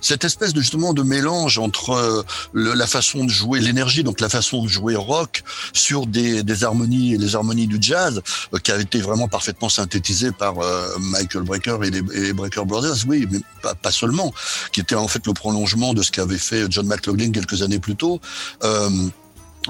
[0.00, 2.22] cette espèce de justement de mélange entre euh,
[2.54, 7.18] la façon de jouer l'énergie, donc la façon de jouer rock sur des, harmonies et
[7.18, 10.54] les harmonies du jazz, euh, qui a été vraiment parfaitement synthétisé par
[10.98, 13.04] Michael Brecker et les, Brecker Brothers.
[13.06, 13.40] Oui, mais
[13.82, 14.32] pas, seulement,
[14.72, 17.96] qui était en fait le prolongement de ce qu'avait fait John McLaughlin quelques années plus
[17.96, 18.20] tôt.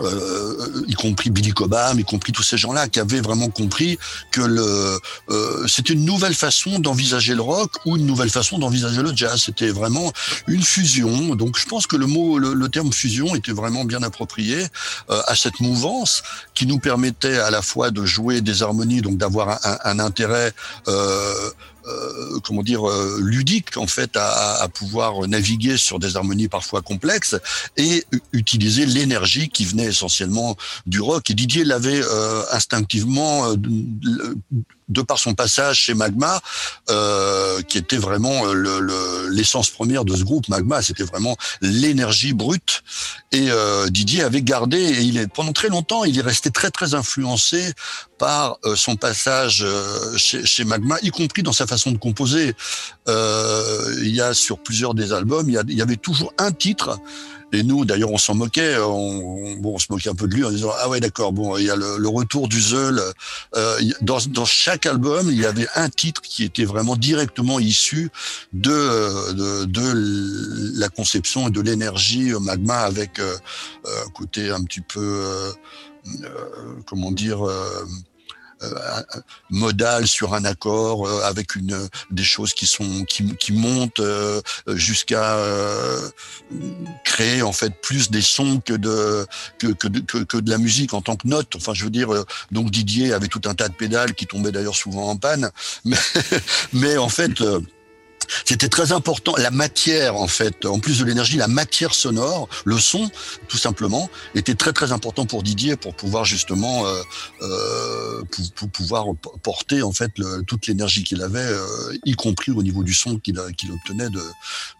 [0.00, 3.98] Euh, y compris Billy Cobham, y compris tous ces gens-là qui avaient vraiment compris
[4.33, 4.98] que le
[5.30, 9.42] euh, c'était une nouvelle façon d'envisager le rock ou une nouvelle façon d'envisager le jazz.
[9.44, 10.12] C'était vraiment
[10.48, 11.37] une fusion.
[11.37, 14.66] Donc je pense que le mot, le, terme fusion était vraiment bien approprié
[15.11, 16.22] euh, à cette mouvance
[16.54, 20.52] qui nous permettait à la fois de jouer des harmonies, donc d'avoir un, un, intérêt
[21.86, 26.48] euh, euh, comment dire euh, ludique en fait à, à, pouvoir naviguer sur des harmonies
[26.48, 27.36] parfois complexes
[27.76, 31.30] et utiliser l'énergie qui venait essentiellement du rock.
[31.30, 33.54] Et Didier l'avait euh, instinctivement
[34.88, 36.40] de par son passage chez Magma,
[36.90, 38.44] euh, qui était vraiment
[39.30, 40.48] l'essence le, première de ce groupe.
[40.48, 42.82] Magma, c'était vraiment l'énergie brute.
[43.32, 46.70] Et euh, Didier avait gardé, et il est pendant très longtemps, il est resté très
[46.70, 47.72] très influencé
[48.18, 52.54] par euh, son passage euh, chez, Magma, y compris dans sa façon de composer.
[53.08, 56.98] Euh, il y a sur plusieurs des albums, il y avait toujours un titre
[57.54, 58.76] et nous, d'ailleurs, on s'en moquait.
[58.78, 61.32] On, bon, on se moquait un peu de lui en disant ah ouais d'accord.
[61.32, 63.00] Bon, il y a le, retour du Zeul.
[63.56, 68.10] Euh, dans, dans, chaque album, il y avait un titre qui était vraiment directement issu
[68.52, 73.36] de de, la conception et de l'énergie magma avec euh,
[73.86, 75.52] euh côté un petit peu euh,
[76.22, 76.30] euh
[76.86, 77.84] comment dire euh,
[79.50, 84.40] modal sur un accord euh, avec une des choses qui sont qui, qui montent euh,
[84.68, 85.36] jusqu'à
[87.04, 89.26] créer en fait plus des sons que de
[89.58, 91.54] que, que, que, de la musique en tant que note.
[91.56, 92.08] Enfin, je veux dire,
[92.50, 95.50] donc Didier avait tout un tas de pédales qui tombaient d'ailleurs souvent en panne,
[95.84, 95.96] mais,
[96.72, 97.42] mais en fait
[98.44, 99.34] c'était très important.
[99.37, 103.10] La matière, en fait, en plus de l'énergie, la matière sonore, le son,
[103.48, 107.02] tout simplement, était très très important pour Didier pour pouvoir justement euh,
[107.42, 108.22] euh,
[108.56, 109.06] pour, pouvoir
[109.42, 110.12] porter en fait
[110.46, 114.22] toute l'énergie qu'il avait, euh, y compris au niveau du son qu'il obtenait de,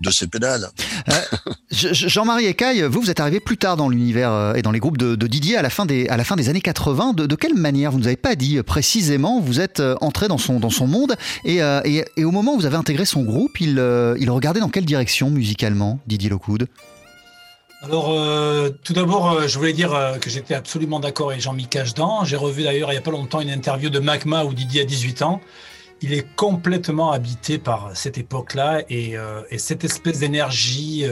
[0.01, 0.71] de ses pédales.
[1.71, 5.25] Jean-Marie Ecaille, vous vous êtes arrivé plus tard dans l'univers et dans les groupes de,
[5.25, 7.15] Didier à la fin des à la fin des années 80.
[7.15, 10.71] De, quelle manière vous nous avez pas dit précisément Vous êtes entré dans son dans
[10.71, 13.34] son monde et, et, et au moment où vous avez intégré son groupe
[13.79, 16.69] euh, il regardait dans quelle direction musicalement, Didier Lockwood
[17.83, 22.25] alors, euh, tout d'abord, euh, je voulais dire que j'étais absolument d'accord avec Jean-Michel Cajdan.
[22.25, 24.85] J'ai revu d'ailleurs il n'y a pas longtemps une interview de Magma où Didier a
[24.87, 25.43] 18 ans.
[26.07, 29.15] Il est complètement habité par cette époque-là et,
[29.51, 31.07] et, cette espèce d'énergie,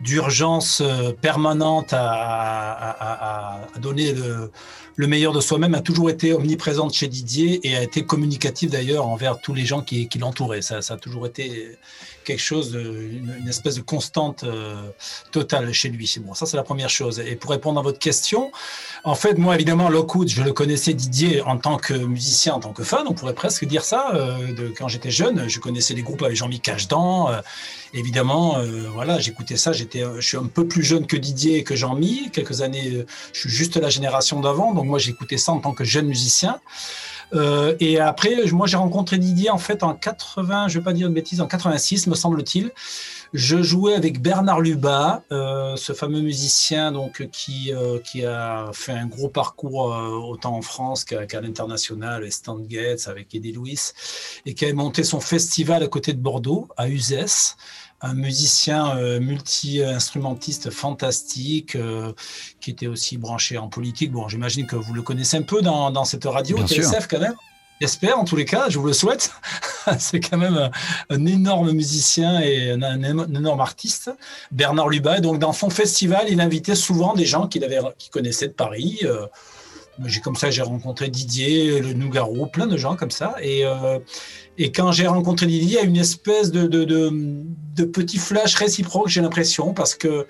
[0.00, 0.80] d'urgence
[1.20, 4.52] permanente à, donner le,
[4.98, 9.06] le meilleur de soi-même a toujours été omniprésente chez Didier et a été communicatif d'ailleurs
[9.06, 10.60] envers tous les gens qui, l'entouraient.
[10.60, 11.78] Ça, a toujours été
[12.28, 14.90] quelque chose, de, une, espèce de constante euh,
[15.32, 16.14] totale chez lui.
[16.20, 17.20] Bon, ça c'est la première chose.
[17.20, 18.52] Et pour répondre à votre question,
[19.02, 22.74] en fait, moi évidemment, Lockwood, je le connaissais Didier en tant que musicien, en tant
[22.74, 24.12] que fan, on pourrait presque dire ça.
[24.14, 27.30] Euh, quand j'étais jeune, je connaissais les groupes avec Jean-Michel Cachedan.
[27.30, 27.40] Euh,
[27.94, 28.58] évidemment,
[28.92, 29.72] voilà, j'écoutais ça.
[29.72, 32.30] J'étais, je suis un peu plus jeune que Didier et que Jean-Mi.
[32.30, 35.84] Quelques années, je suis juste la génération d'avant, donc moi j'écoutais ça en tant que
[35.84, 36.60] jeune musicien.
[37.34, 41.08] Euh, et après, moi, j'ai rencontré Didier en fait en 80, je vais pas dire
[41.08, 42.70] de bêtises, en 86, me semble-t-il.
[43.34, 48.92] Je jouais avec Bernard Lubat, euh, ce fameux musicien donc qui euh, qui a fait
[48.92, 53.78] un gros parcours euh, autant en France qu'à l'international, Stan Getz avec Eddie Louis,
[54.46, 57.56] et qui a monté son festival à côté de Bordeaux, à Uzès
[58.00, 62.12] un musicien euh, multi-instrumentiste fantastique euh,
[62.60, 64.12] qui était aussi branché en politique.
[64.12, 67.08] Bon, j'imagine que vous le connaissez un peu dans, dans cette radio, Bien TSF sûr.
[67.08, 67.34] quand même.
[67.80, 69.30] J'espère, en tous les cas, je vous le souhaite.
[69.98, 70.70] c'est quand même
[71.10, 74.10] un, énorme musicien et un, un, énorme artiste,
[74.50, 75.20] Bernard Lubat.
[75.20, 77.66] Donc, dans son festival, il invitait souvent des gens qu'il
[77.98, 78.98] qu'il connaissait de Paris.
[79.04, 79.26] Euh,
[80.04, 83.34] j'ai comme ça, j'ai rencontré Didier, le Nougaro, plein de gens comme ça.
[83.42, 83.98] Et, euh,
[84.74, 86.68] quand j'ai rencontré Didier, il y a une espèce de,
[87.84, 90.26] petit flash réciproque, j'ai l'impression, parce que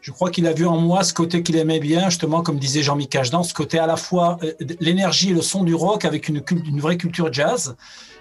[0.00, 2.82] je crois qu'il a vu en moi ce côté qu'il aimait bien, justement, comme disait
[2.82, 6.28] Jean-Michel dans ce côté à la fois euh, l'énergie et le son du rock avec
[6.28, 6.42] une,
[6.78, 7.76] vraie culture jazz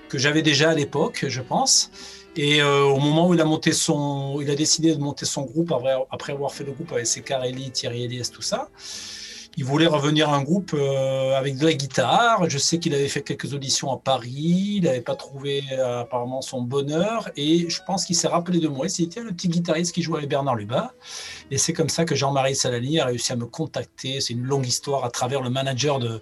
[0.09, 1.91] que j'avais déjà à l'époque, je pense.
[2.37, 5.43] Et euh, au moment où il a monté son, il a décidé de monter son
[5.43, 8.69] groupe après, après avoir fait le groupe avec Secarelli, Thierry Elias, tout ça
[9.57, 12.49] il voulait revenir à un groupe euh, avec de la guitare.
[12.49, 14.75] Je sais qu'il avait fait quelques auditions à Paris.
[14.77, 17.29] Il n'avait pas trouvé euh, apparemment son bonheur.
[17.37, 18.89] Et je pense qu'il s'est rappelé de moi.
[18.89, 20.93] C'était le petit guitariste qui jouait avec Bernard Lubat.
[21.51, 24.19] Et c'est comme ça que Jean-Marie Salani a réussi à me contacter.
[24.19, 26.21] C'est une longue histoire à travers le manager de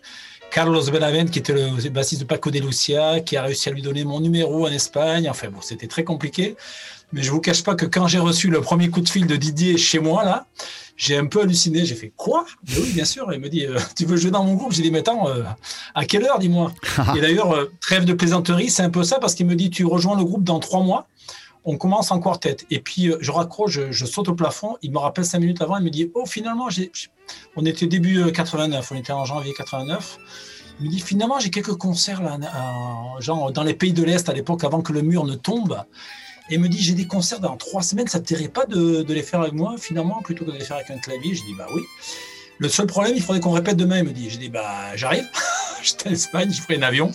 [0.53, 3.81] Carlos Benavent, qui était le bassiste de Paco de Lucia, qui a réussi à lui
[3.81, 5.27] donner mon numéro en Espagne.
[5.27, 6.55] Enfin bon, c'était très compliqué.
[7.11, 9.35] Mais je vous cache pas que quand j'ai reçu le premier coup de fil de
[9.35, 10.45] Didier chez moi, là,
[10.95, 11.85] j'ai un peu halluciné.
[11.85, 12.45] J'ai fait quoi?
[12.77, 13.33] Oui, bien sûr.
[13.33, 14.73] Il me dit euh, Tu veux jouer dans mon groupe?
[14.73, 15.41] J'ai dit Mais attends, euh,
[15.95, 16.71] à quelle heure, dis-moi?
[17.17, 19.85] Et d'ailleurs, euh, trêve de plaisanterie, c'est un peu ça parce qu'il me dit Tu
[19.85, 21.07] rejoins le groupe dans trois mois.
[21.65, 22.57] On commence en quartet.
[22.69, 24.77] Et puis, je raccroche, je, saute au plafond.
[24.83, 25.77] Il me rappelle cinq minutes avant.
[25.77, 26.69] Il me dit Oh, finalement,
[27.55, 28.91] on était début 89.
[28.91, 30.17] On était en janvier 89.
[30.79, 34.81] Il me dit finalement j'ai quelques concerts dans les pays de l'Est à l'époque avant
[34.81, 35.83] que le mur ne tombe
[36.49, 39.23] et me dit j'ai des concerts dans trois semaines, ça ne te pas de, les
[39.23, 41.33] faire avec moi finalement plutôt que de les faire avec un clavier?
[41.35, 41.81] Je dis bah oui.
[42.59, 43.99] Le seul problème, il faudrait qu'on répète demain.
[43.99, 45.25] Il me dit, j'ai dit, bah, j'arrive.
[45.83, 47.11] J'étais en Espagne, je ferai un avion.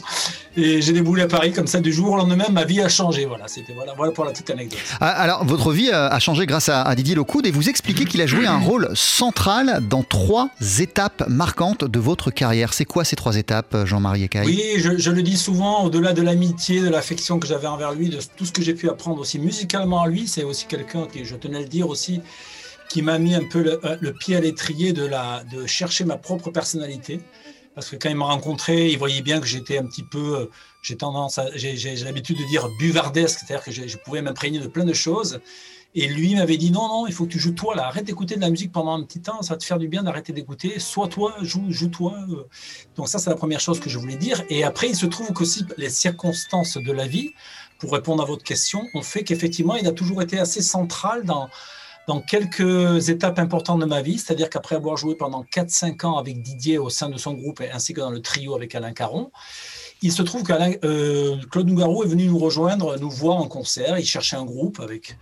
[0.54, 3.24] Et j'ai déboulé à Paris comme ça, du jour au lendemain, ma vie a changé.
[3.24, 4.78] Voilà, c'était voilà, voilà pour la petite anecdote.
[5.00, 8.26] Ah, alors, votre vie a changé grâce à, Didier Locoud et vous expliquez qu'il a
[8.26, 12.74] joué un rôle central dans trois étapes marquantes de votre carrière.
[12.74, 14.46] C'est quoi ces trois étapes, Jean-Marie Ecaille?
[14.46, 18.10] Oui, je, je, le dis souvent, au-delà de l'amitié, de l'affection que j'avais envers lui,
[18.10, 21.24] de tout ce que j'ai pu apprendre aussi musicalement à lui, c'est aussi quelqu'un qui,
[21.24, 22.20] je tenais à le dire aussi,
[22.88, 25.08] qui m'a mis un peu le, euh, pied à l'étrier de,
[25.54, 27.20] de chercher ma propre personnalité.
[27.78, 30.50] Parce que quand il m'a rencontré, il voyait bien que j'étais un petit peu, euh,
[30.82, 34.92] j'ai tendance, j'ai l'habitude de dire buvardesque, c'est-à-dire que je, pouvais m'imprégner de plein de
[34.92, 35.38] choses.
[35.94, 38.34] Et lui m'avait dit non, non, il faut que tu joues toi là, arrête d'écouter
[38.34, 40.80] de la musique pendant un petit temps, ça va te faire du bien d'arrêter d'écouter.
[40.80, 42.14] Sois toi, joue, joue toi.
[42.30, 42.48] Euh.
[42.96, 44.42] Donc ça, c'est la première chose que je voulais dire.
[44.48, 47.30] Et après, il se trouve qu'aussi les circonstances de la vie,
[47.78, 51.48] pour répondre à votre question, ont fait qu'effectivement, il a toujours été assez central dans
[52.08, 56.40] dans quelques étapes importantes de ma vie, c'est-à-dire qu'après avoir joué pendant 4-5 ans avec
[56.40, 59.30] Didier au sein de son groupe ainsi que dans le trio avec Alain Caron,
[60.02, 60.52] il se trouve que
[60.84, 63.98] euh, Claude Nougaro est venu nous rejoindre, nous voir en concert.
[63.98, 65.18] Il cherchait un groupe avec.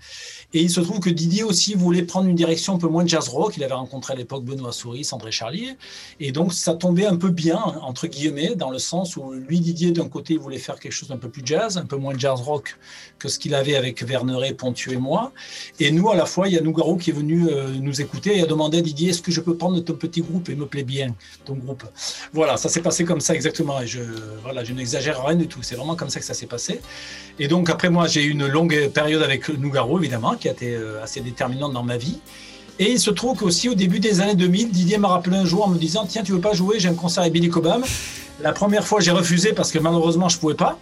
[0.52, 3.28] Et il se trouve que Didier aussi voulait prendre une direction un peu moins jazz
[3.28, 3.54] rock.
[3.56, 5.76] Il avait rencontré à l'époque Benoît Souris, André Charlier.
[6.20, 9.92] Et donc, ça tombait un peu bien, entre guillemets, dans le sens où lui, Didier,
[9.92, 12.40] d'un côté, il voulait faire quelque chose d'un peu plus jazz, un peu moins jazz
[12.40, 12.76] rock
[13.18, 15.32] que ce qu'il avait avec Verneret, Pontieux et moi.
[15.80, 18.36] Et nous, à la fois, il y a Nougaro qui est venu euh, nous écouter
[18.38, 20.66] et a demandé à Didier est-ce que je peux prendre ton petit groupe et me
[20.66, 21.14] plaît bien,
[21.44, 21.84] ton groupe?
[22.32, 23.80] Voilà, ça s'est passé comme ça exactement.
[23.80, 24.00] Et je,
[24.66, 25.62] je n'exagère rien du tout.
[25.62, 26.80] C'est vraiment comme ça que ça s'est passé.
[27.38, 30.74] Et donc, après moi, j'ai eu une longue période avec Nougaro, évidemment, qui a été
[30.74, 32.18] euh, assez déterminante dans ma vie.
[32.78, 35.64] Et il se trouve qu'aussi, au début des années 2000, Didier m'a rappelé un jour
[35.64, 36.78] en me disant Tiens, tu veux pas jouer?
[36.78, 37.82] J'ai un concert avec Billy Cobham.
[38.40, 40.78] La première fois, j'ai refusé parce que malheureusement, je pouvais pas.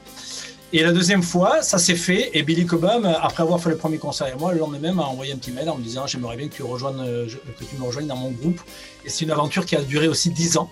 [0.72, 2.30] Et la deuxième fois, ça s'est fait.
[2.36, 5.04] Et Billy Cobham, après avoir fait le premier concert avec moi, le lendemain même, m'a
[5.04, 7.76] envoyé un petit mail en me disant J'aimerais bien que tu, rejoignes, euh, que tu
[7.76, 8.60] me rejoignes dans mon groupe.
[9.04, 10.68] Et c'est une aventure qui a duré aussi dix ans.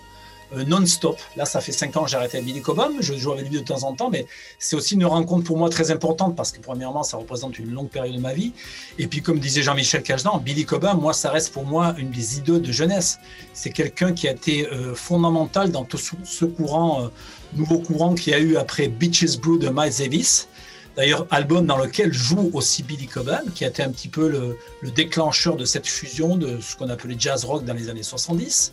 [0.55, 1.17] Euh, non-stop.
[1.35, 2.93] Là, ça fait cinq ans que j'ai arrêté Billy Cobham.
[2.99, 4.25] Je joue avec lui de temps en temps, mais
[4.59, 7.89] c'est aussi une rencontre pour moi très importante parce que, premièrement, ça représente une longue
[7.89, 8.53] période de ma vie.
[8.99, 12.37] Et puis, comme disait Jean-Michel Cajdan, Billy Cobham, moi, ça reste pour moi une des
[12.37, 13.19] idoles de jeunesse.
[13.53, 17.07] C'est quelqu'un qui a été euh, fondamental dans tout ce courant, euh,
[17.53, 20.47] nouveau courant qu'il y a eu après Beaches Brew de Miles Davis.
[20.95, 24.59] D'ailleurs, album dans lequel joue aussi Billy Cobham, qui a été un petit peu le,
[24.81, 28.71] le déclencheur de cette fusion de ce qu'on appelait jazz rock dans les années 70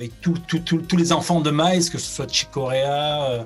[0.00, 3.42] avec tous les enfants de Miles, que ce soit Chick Corea, euh,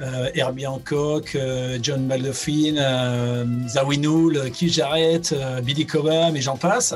[0.00, 5.32] euh, Herbie Hancock, euh, John McLaughlin, euh, Zawinul, Keith Jarrett,
[5.62, 6.94] Billy Cobham et j'en passe.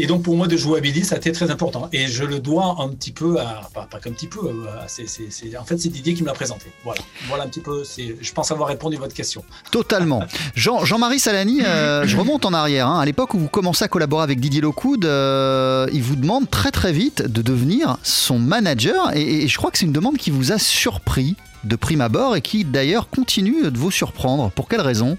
[0.00, 1.88] Et donc pour moi de jouer à Billy, ça a été très important.
[1.92, 4.38] Et je le dois un petit peu à, pas, pas qu'un petit peu,
[4.86, 6.66] c'est, en fait c'est Didier qui me l'a présenté.
[6.84, 9.42] Voilà, voilà un petit peu, je pense avoir répondu à votre question.
[9.72, 10.22] Totalement.
[10.54, 12.86] Jean, Jean-Marie Salani, euh, je remonte en arrière.
[12.86, 13.00] Hein.
[13.00, 16.70] À l'époque où vous commencez à collaborer avec Didier Locoud, euh, il vous demande très
[16.70, 19.16] très vite de devenir son manager.
[19.16, 21.34] et je crois que c'est une demande qui vous a surpris
[21.64, 24.50] de prime abord et qui d'ailleurs continue de vous surprendre.
[24.52, 25.18] Pour quelle raison?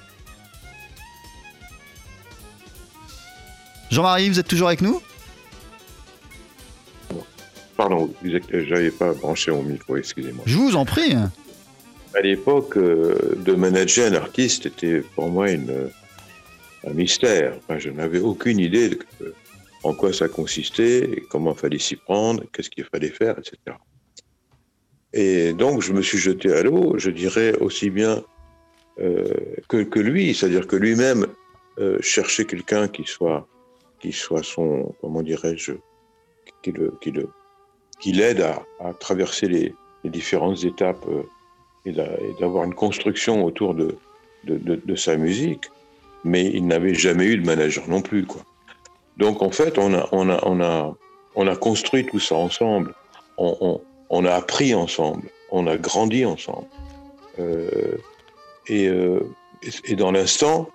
[3.90, 5.02] Jean-Marie, vous êtes toujours avec nous
[7.76, 8.14] Pardon,
[8.52, 10.44] j'avais pas branché mon micro, excusez-moi.
[10.46, 11.16] Je vous en prie.
[12.14, 15.90] À l'époque, euh, de manager un artiste était pour moi une,
[16.86, 17.54] un mystère.
[17.78, 19.00] je n'avais aucune idée de,
[19.84, 23.78] en quoi ça consistait, comment il fallait s'y prendre, qu'est-ce qu'il fallait faire, etc.
[25.14, 28.24] Et donc, je me suis jeté à l'eau, je dirais aussi bien
[29.00, 29.34] euh,
[29.68, 31.28] que, que, lui, c'est-à-dire que lui-même
[31.80, 33.48] euh, cherchait quelqu'un qui soit
[34.00, 35.74] qui soit son, comment dirais-je,
[36.64, 37.30] qui le, qui le,
[38.00, 39.76] qui l'aide à, traverser les,
[40.06, 41.24] différentes étapes euh,
[41.86, 41.92] et
[42.40, 43.98] d'avoir une construction autour de,
[44.46, 45.66] de, sa musique.
[46.24, 48.42] Mais il n'avait jamais eu de manager non plus, quoi.
[49.18, 50.96] Donc en fait, on a, on a, on a,
[51.36, 52.94] on a construit tout ça ensemble.
[53.38, 55.30] On, a appris ensemble.
[55.52, 56.68] On a grandi ensemble.
[57.40, 57.98] Euh,
[58.68, 59.20] et, euh,
[59.86, 60.70] et, dans l'instant,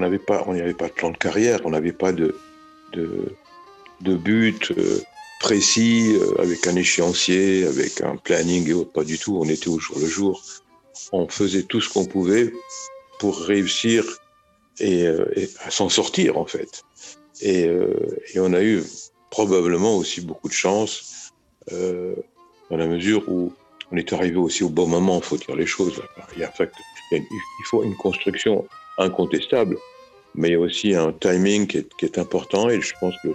[0.00, 2.34] on n'avait pas, on n'y pas de plan de carrière, on n'avait pas de,
[2.94, 4.72] de, but.
[4.72, 5.00] Euh,
[5.40, 9.38] précis, euh, avec un échéancier, avec un planning et autres, pas du tout.
[9.40, 10.42] On était au jour le jour.
[11.12, 12.52] On faisait tout ce qu'on pouvait
[13.18, 14.04] pour réussir
[14.80, 15.24] et, euh,
[15.64, 16.82] à s'en sortir, en fait.
[17.40, 17.62] Et,
[18.34, 18.82] et, on a eu
[19.30, 21.32] probablement aussi beaucoup de chance,
[21.70, 23.54] dans la mesure où
[23.90, 26.02] on est arrivé aussi au bon moment, il faut dire les choses.
[26.36, 26.52] Il, y a,
[27.12, 28.66] il faut une construction
[29.00, 29.78] incontestable,
[30.34, 33.28] mais il y a aussi un timing qui est, important et je pense que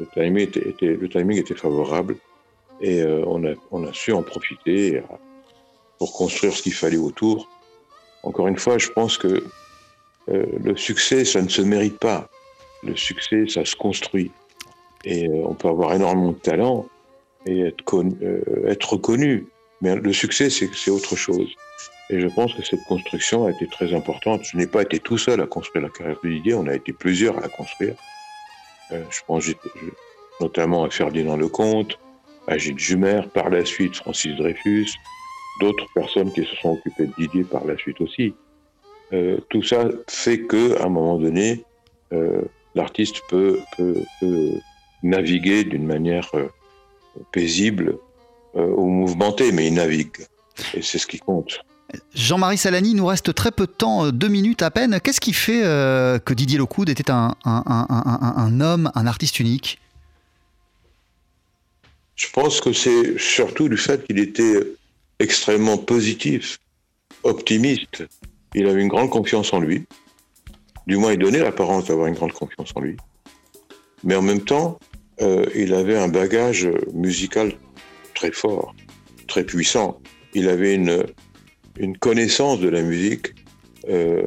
[0.00, 0.06] le
[1.08, 2.16] timing était, favorable
[2.80, 5.02] et euh, on, a, su en profiter
[5.98, 7.48] pour construire ce qu'il fallait autour.
[8.22, 9.44] Encore une fois, je pense que
[10.28, 12.28] euh, le succès, ça ne se mérite pas.
[12.82, 14.30] Le succès, ça se construit.
[15.04, 16.86] Et euh, on peut avoir énormément de talent
[17.46, 18.04] et être,
[18.66, 19.46] être reconnu.
[19.80, 21.48] Mais le succès, c'est autre chose.
[22.10, 24.44] Et je pense que cette construction a été très importante.
[24.44, 26.92] Je n'ai pas été tout seul à construire la carrière de Didier, on a été
[26.92, 27.96] plusieurs à la construire.
[28.92, 29.44] Euh, je pense
[30.40, 31.98] notamment à Ferdinand Lecomte,
[32.46, 34.88] à Gilles Jumer, par la suite Francis Dreyfus,
[35.60, 38.34] d'autres personnes qui se sont occupées de Didier par la suite aussi.
[39.12, 41.64] Euh, tout ça fait que, à un moment donné,
[42.12, 42.42] euh,
[42.74, 44.50] l'artiste peut, peut, peut,
[45.02, 46.48] naviguer d'une manière euh,
[47.32, 47.98] paisible
[48.56, 50.26] euh, ou mouvementée, mais il navigue.
[50.74, 51.60] Et c'est ce qui compte.
[52.14, 54.98] Jean-Marie Salani, il nous reste très peu de temps, euh, deux minutes à peine.
[55.00, 57.34] Qu'est-ce qui fait euh, que Didier Locoud était un,
[58.60, 59.78] homme, un artiste unique?
[62.16, 64.66] Je pense que c'est surtout du fait qu'il était
[65.18, 66.58] extrêmement positif,
[67.22, 68.04] optimiste.
[68.54, 69.84] Il avait une grande confiance en lui.
[70.86, 72.96] Du moins, il donnait l'apparence d'avoir une grande confiance en lui.
[74.02, 74.78] Mais en même temps,
[75.20, 77.52] euh, il avait un bagage musical
[78.14, 78.74] très fort,
[79.26, 80.00] très puissant.
[80.32, 81.04] Il avait une,
[81.78, 83.34] une connaissance de la musique
[83.88, 84.22] euh,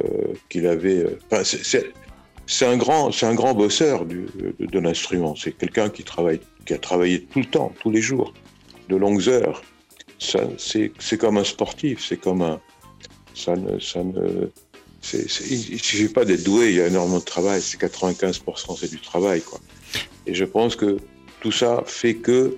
[0.49, 0.99] qu'il avait.
[0.99, 4.25] Euh, enfin, c'est un grand, c'est un grand bosseur du,
[4.59, 5.35] de, de l'instrument.
[5.35, 8.33] C'est quelqu'un qui travaille, qui a travaillé tout le temps, tous les jours,
[8.87, 9.61] de longues heures.
[10.17, 12.05] C'est comme un sportif.
[12.05, 12.59] C'est comme un.
[13.35, 14.49] Ça ne, ça ne.
[15.13, 16.69] il ne suffit pas d'être doué.
[16.69, 17.61] Il y a énormément de travail.
[17.61, 19.59] C'est 95% c'est du travail, quoi.
[20.25, 20.97] Et je pense que
[21.41, 22.57] tout ça fait que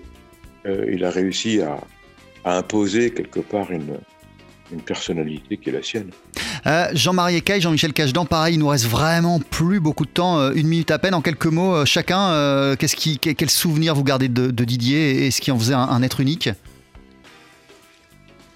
[0.66, 1.80] euh, il a réussi à,
[2.44, 3.98] à imposer quelque part une,
[4.72, 6.12] une personnalité qui est la sienne.
[6.66, 10.52] Euh, Jean-Marie Ecaille, Jean-Michel Cachedan, pareil, il nous reste vraiment plus beaucoup de temps, euh,
[10.56, 11.14] une minute à peine.
[11.14, 15.42] En quelques mots, euh, chacun, qu'est-ce qui, quel souvenir vous gardez de, Didier et ce
[15.42, 16.50] qui en faisait un, être unique?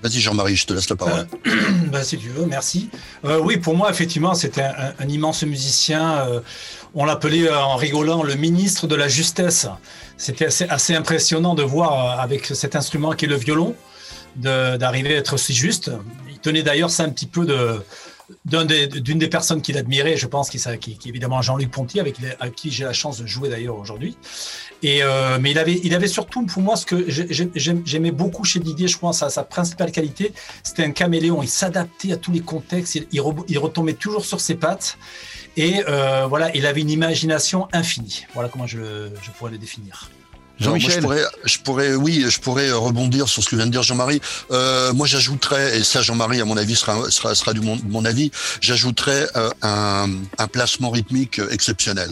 [0.03, 1.27] Vas-y Jean-Marie, je te laisse la parole.
[1.91, 2.89] bah, si tu veux, merci.
[3.23, 6.27] oui, pour moi, effectivement, c'était un, immense musicien.
[6.93, 9.67] on l'appelait en rigolant le ministre de la justesse.
[10.17, 13.75] C'était assez, assez, impressionnant de voir avec cet instrument qui est le violon
[14.35, 15.91] d'arriver à être aussi juste.
[16.29, 17.45] Il tenait d'ailleurs ça un petit peu
[18.45, 22.15] d'une des, personnes qu'il admirait, je pense, qui, qui, évidemment Jean-Luc Ponty, avec,
[22.55, 24.17] qui j'ai la chance de jouer d'ailleurs aujourd'hui.
[24.83, 28.87] Euh, mais il avait, il avait surtout pour moi ce que j'aimais beaucoup chez Didier,
[28.87, 30.33] je pense, à sa principale qualité,
[30.63, 31.41] c'était un caméléon.
[31.41, 34.97] Il s'adaptait à tous les contextes, il, il, retombait toujours sur ses pattes,
[35.57, 38.25] et euh, voilà, il avait une imagination infinie.
[38.33, 40.09] Voilà comment je, je pourrais le définir.
[40.59, 40.93] Jean-Michel.
[40.93, 44.21] Je pourrais, je pourrais, oui, je pourrais rebondir sur ce que vient de dire Jean-Marie.
[44.51, 48.05] Euh, moi, j'ajouterais, et ça, Jean-Marie, à mon avis, sera, sera, sera du mon, mon
[48.05, 48.31] avis,
[48.61, 52.11] j'ajouterais euh, un, un, placement rythmique exceptionnel.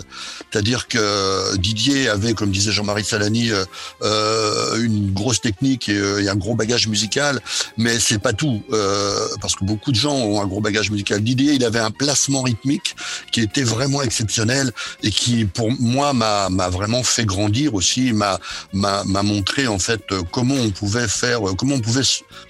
[0.51, 3.63] C'est-à-dire que Didier avait, comme disait Jean-Marie Salani, euh,
[4.01, 7.39] euh une grosse technique et, et, un gros bagage musical,
[7.77, 11.21] mais c'est pas tout, euh, parce que beaucoup de gens ont un gros bagage musical.
[11.21, 12.95] Didier, il avait un placement rythmique
[13.31, 14.71] qui était vraiment exceptionnel
[15.03, 18.32] et qui, pour moi, m'a vraiment fait grandir aussi, m'a
[18.73, 22.03] m'a montré en fait euh, comment on pouvait faire, euh, comment on pouvait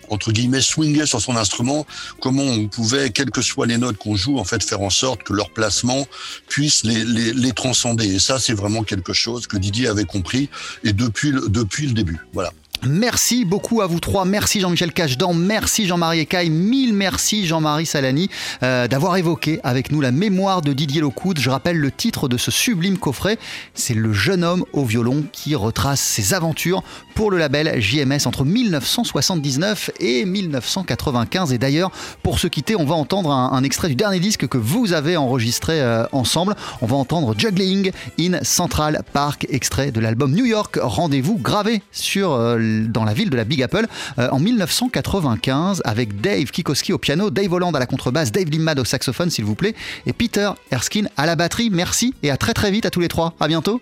[0.10, 1.86] entre guillemets swinger sur son instrument,
[2.22, 5.24] comment on pouvait, quelles que soient les notes qu'on joue, en fait faire en sorte
[5.24, 6.08] que leur placement
[6.48, 8.16] puisse les, transcender.
[8.16, 10.50] Et ça, c'est vraiment quelque chose que Didier avait compris
[10.84, 12.20] et depuis le, depuis le début.
[12.34, 12.52] Voilà.
[12.86, 14.26] Merci beaucoup à vous trois.
[14.26, 15.34] Merci Jean-Michel Cachedan.
[15.34, 16.50] Merci Jean-Marie Ecaille.
[16.50, 18.30] Mille merci Jean-Marie Salani
[18.62, 21.40] euh, d'avoir évoqué avec nous la mémoire de Didier Locoud.
[21.40, 23.38] Je rappelle le titre de ce sublime coffret.
[23.74, 26.84] C'est Le jeune homme au violon qui retrace ses aventures
[27.16, 31.54] pour le label JMS entre 1979 et 1995.
[31.54, 31.92] Et d'ailleurs,
[32.22, 35.80] pour se quitter, on va entendre un, extrait du dernier disque que vous avez enregistré
[35.80, 36.56] euh, ensemble.
[36.82, 40.78] On va entendre Juggling in Central Park, extrait de l'album New York.
[40.82, 41.82] Rendez-vous gravé
[42.18, 43.86] euh, dans la ville de la Big Apple
[44.20, 48.80] euh, en 1995 avec Dave Kikoski au piano, Dave Holland à la contrebasse, Dave Limad
[48.80, 49.76] au saxophone s'il vous plaît
[50.06, 51.70] et Peter Erskine à la batterie.
[51.70, 53.34] Merci et à très très vite à tous les trois.
[53.40, 53.82] À bientôt.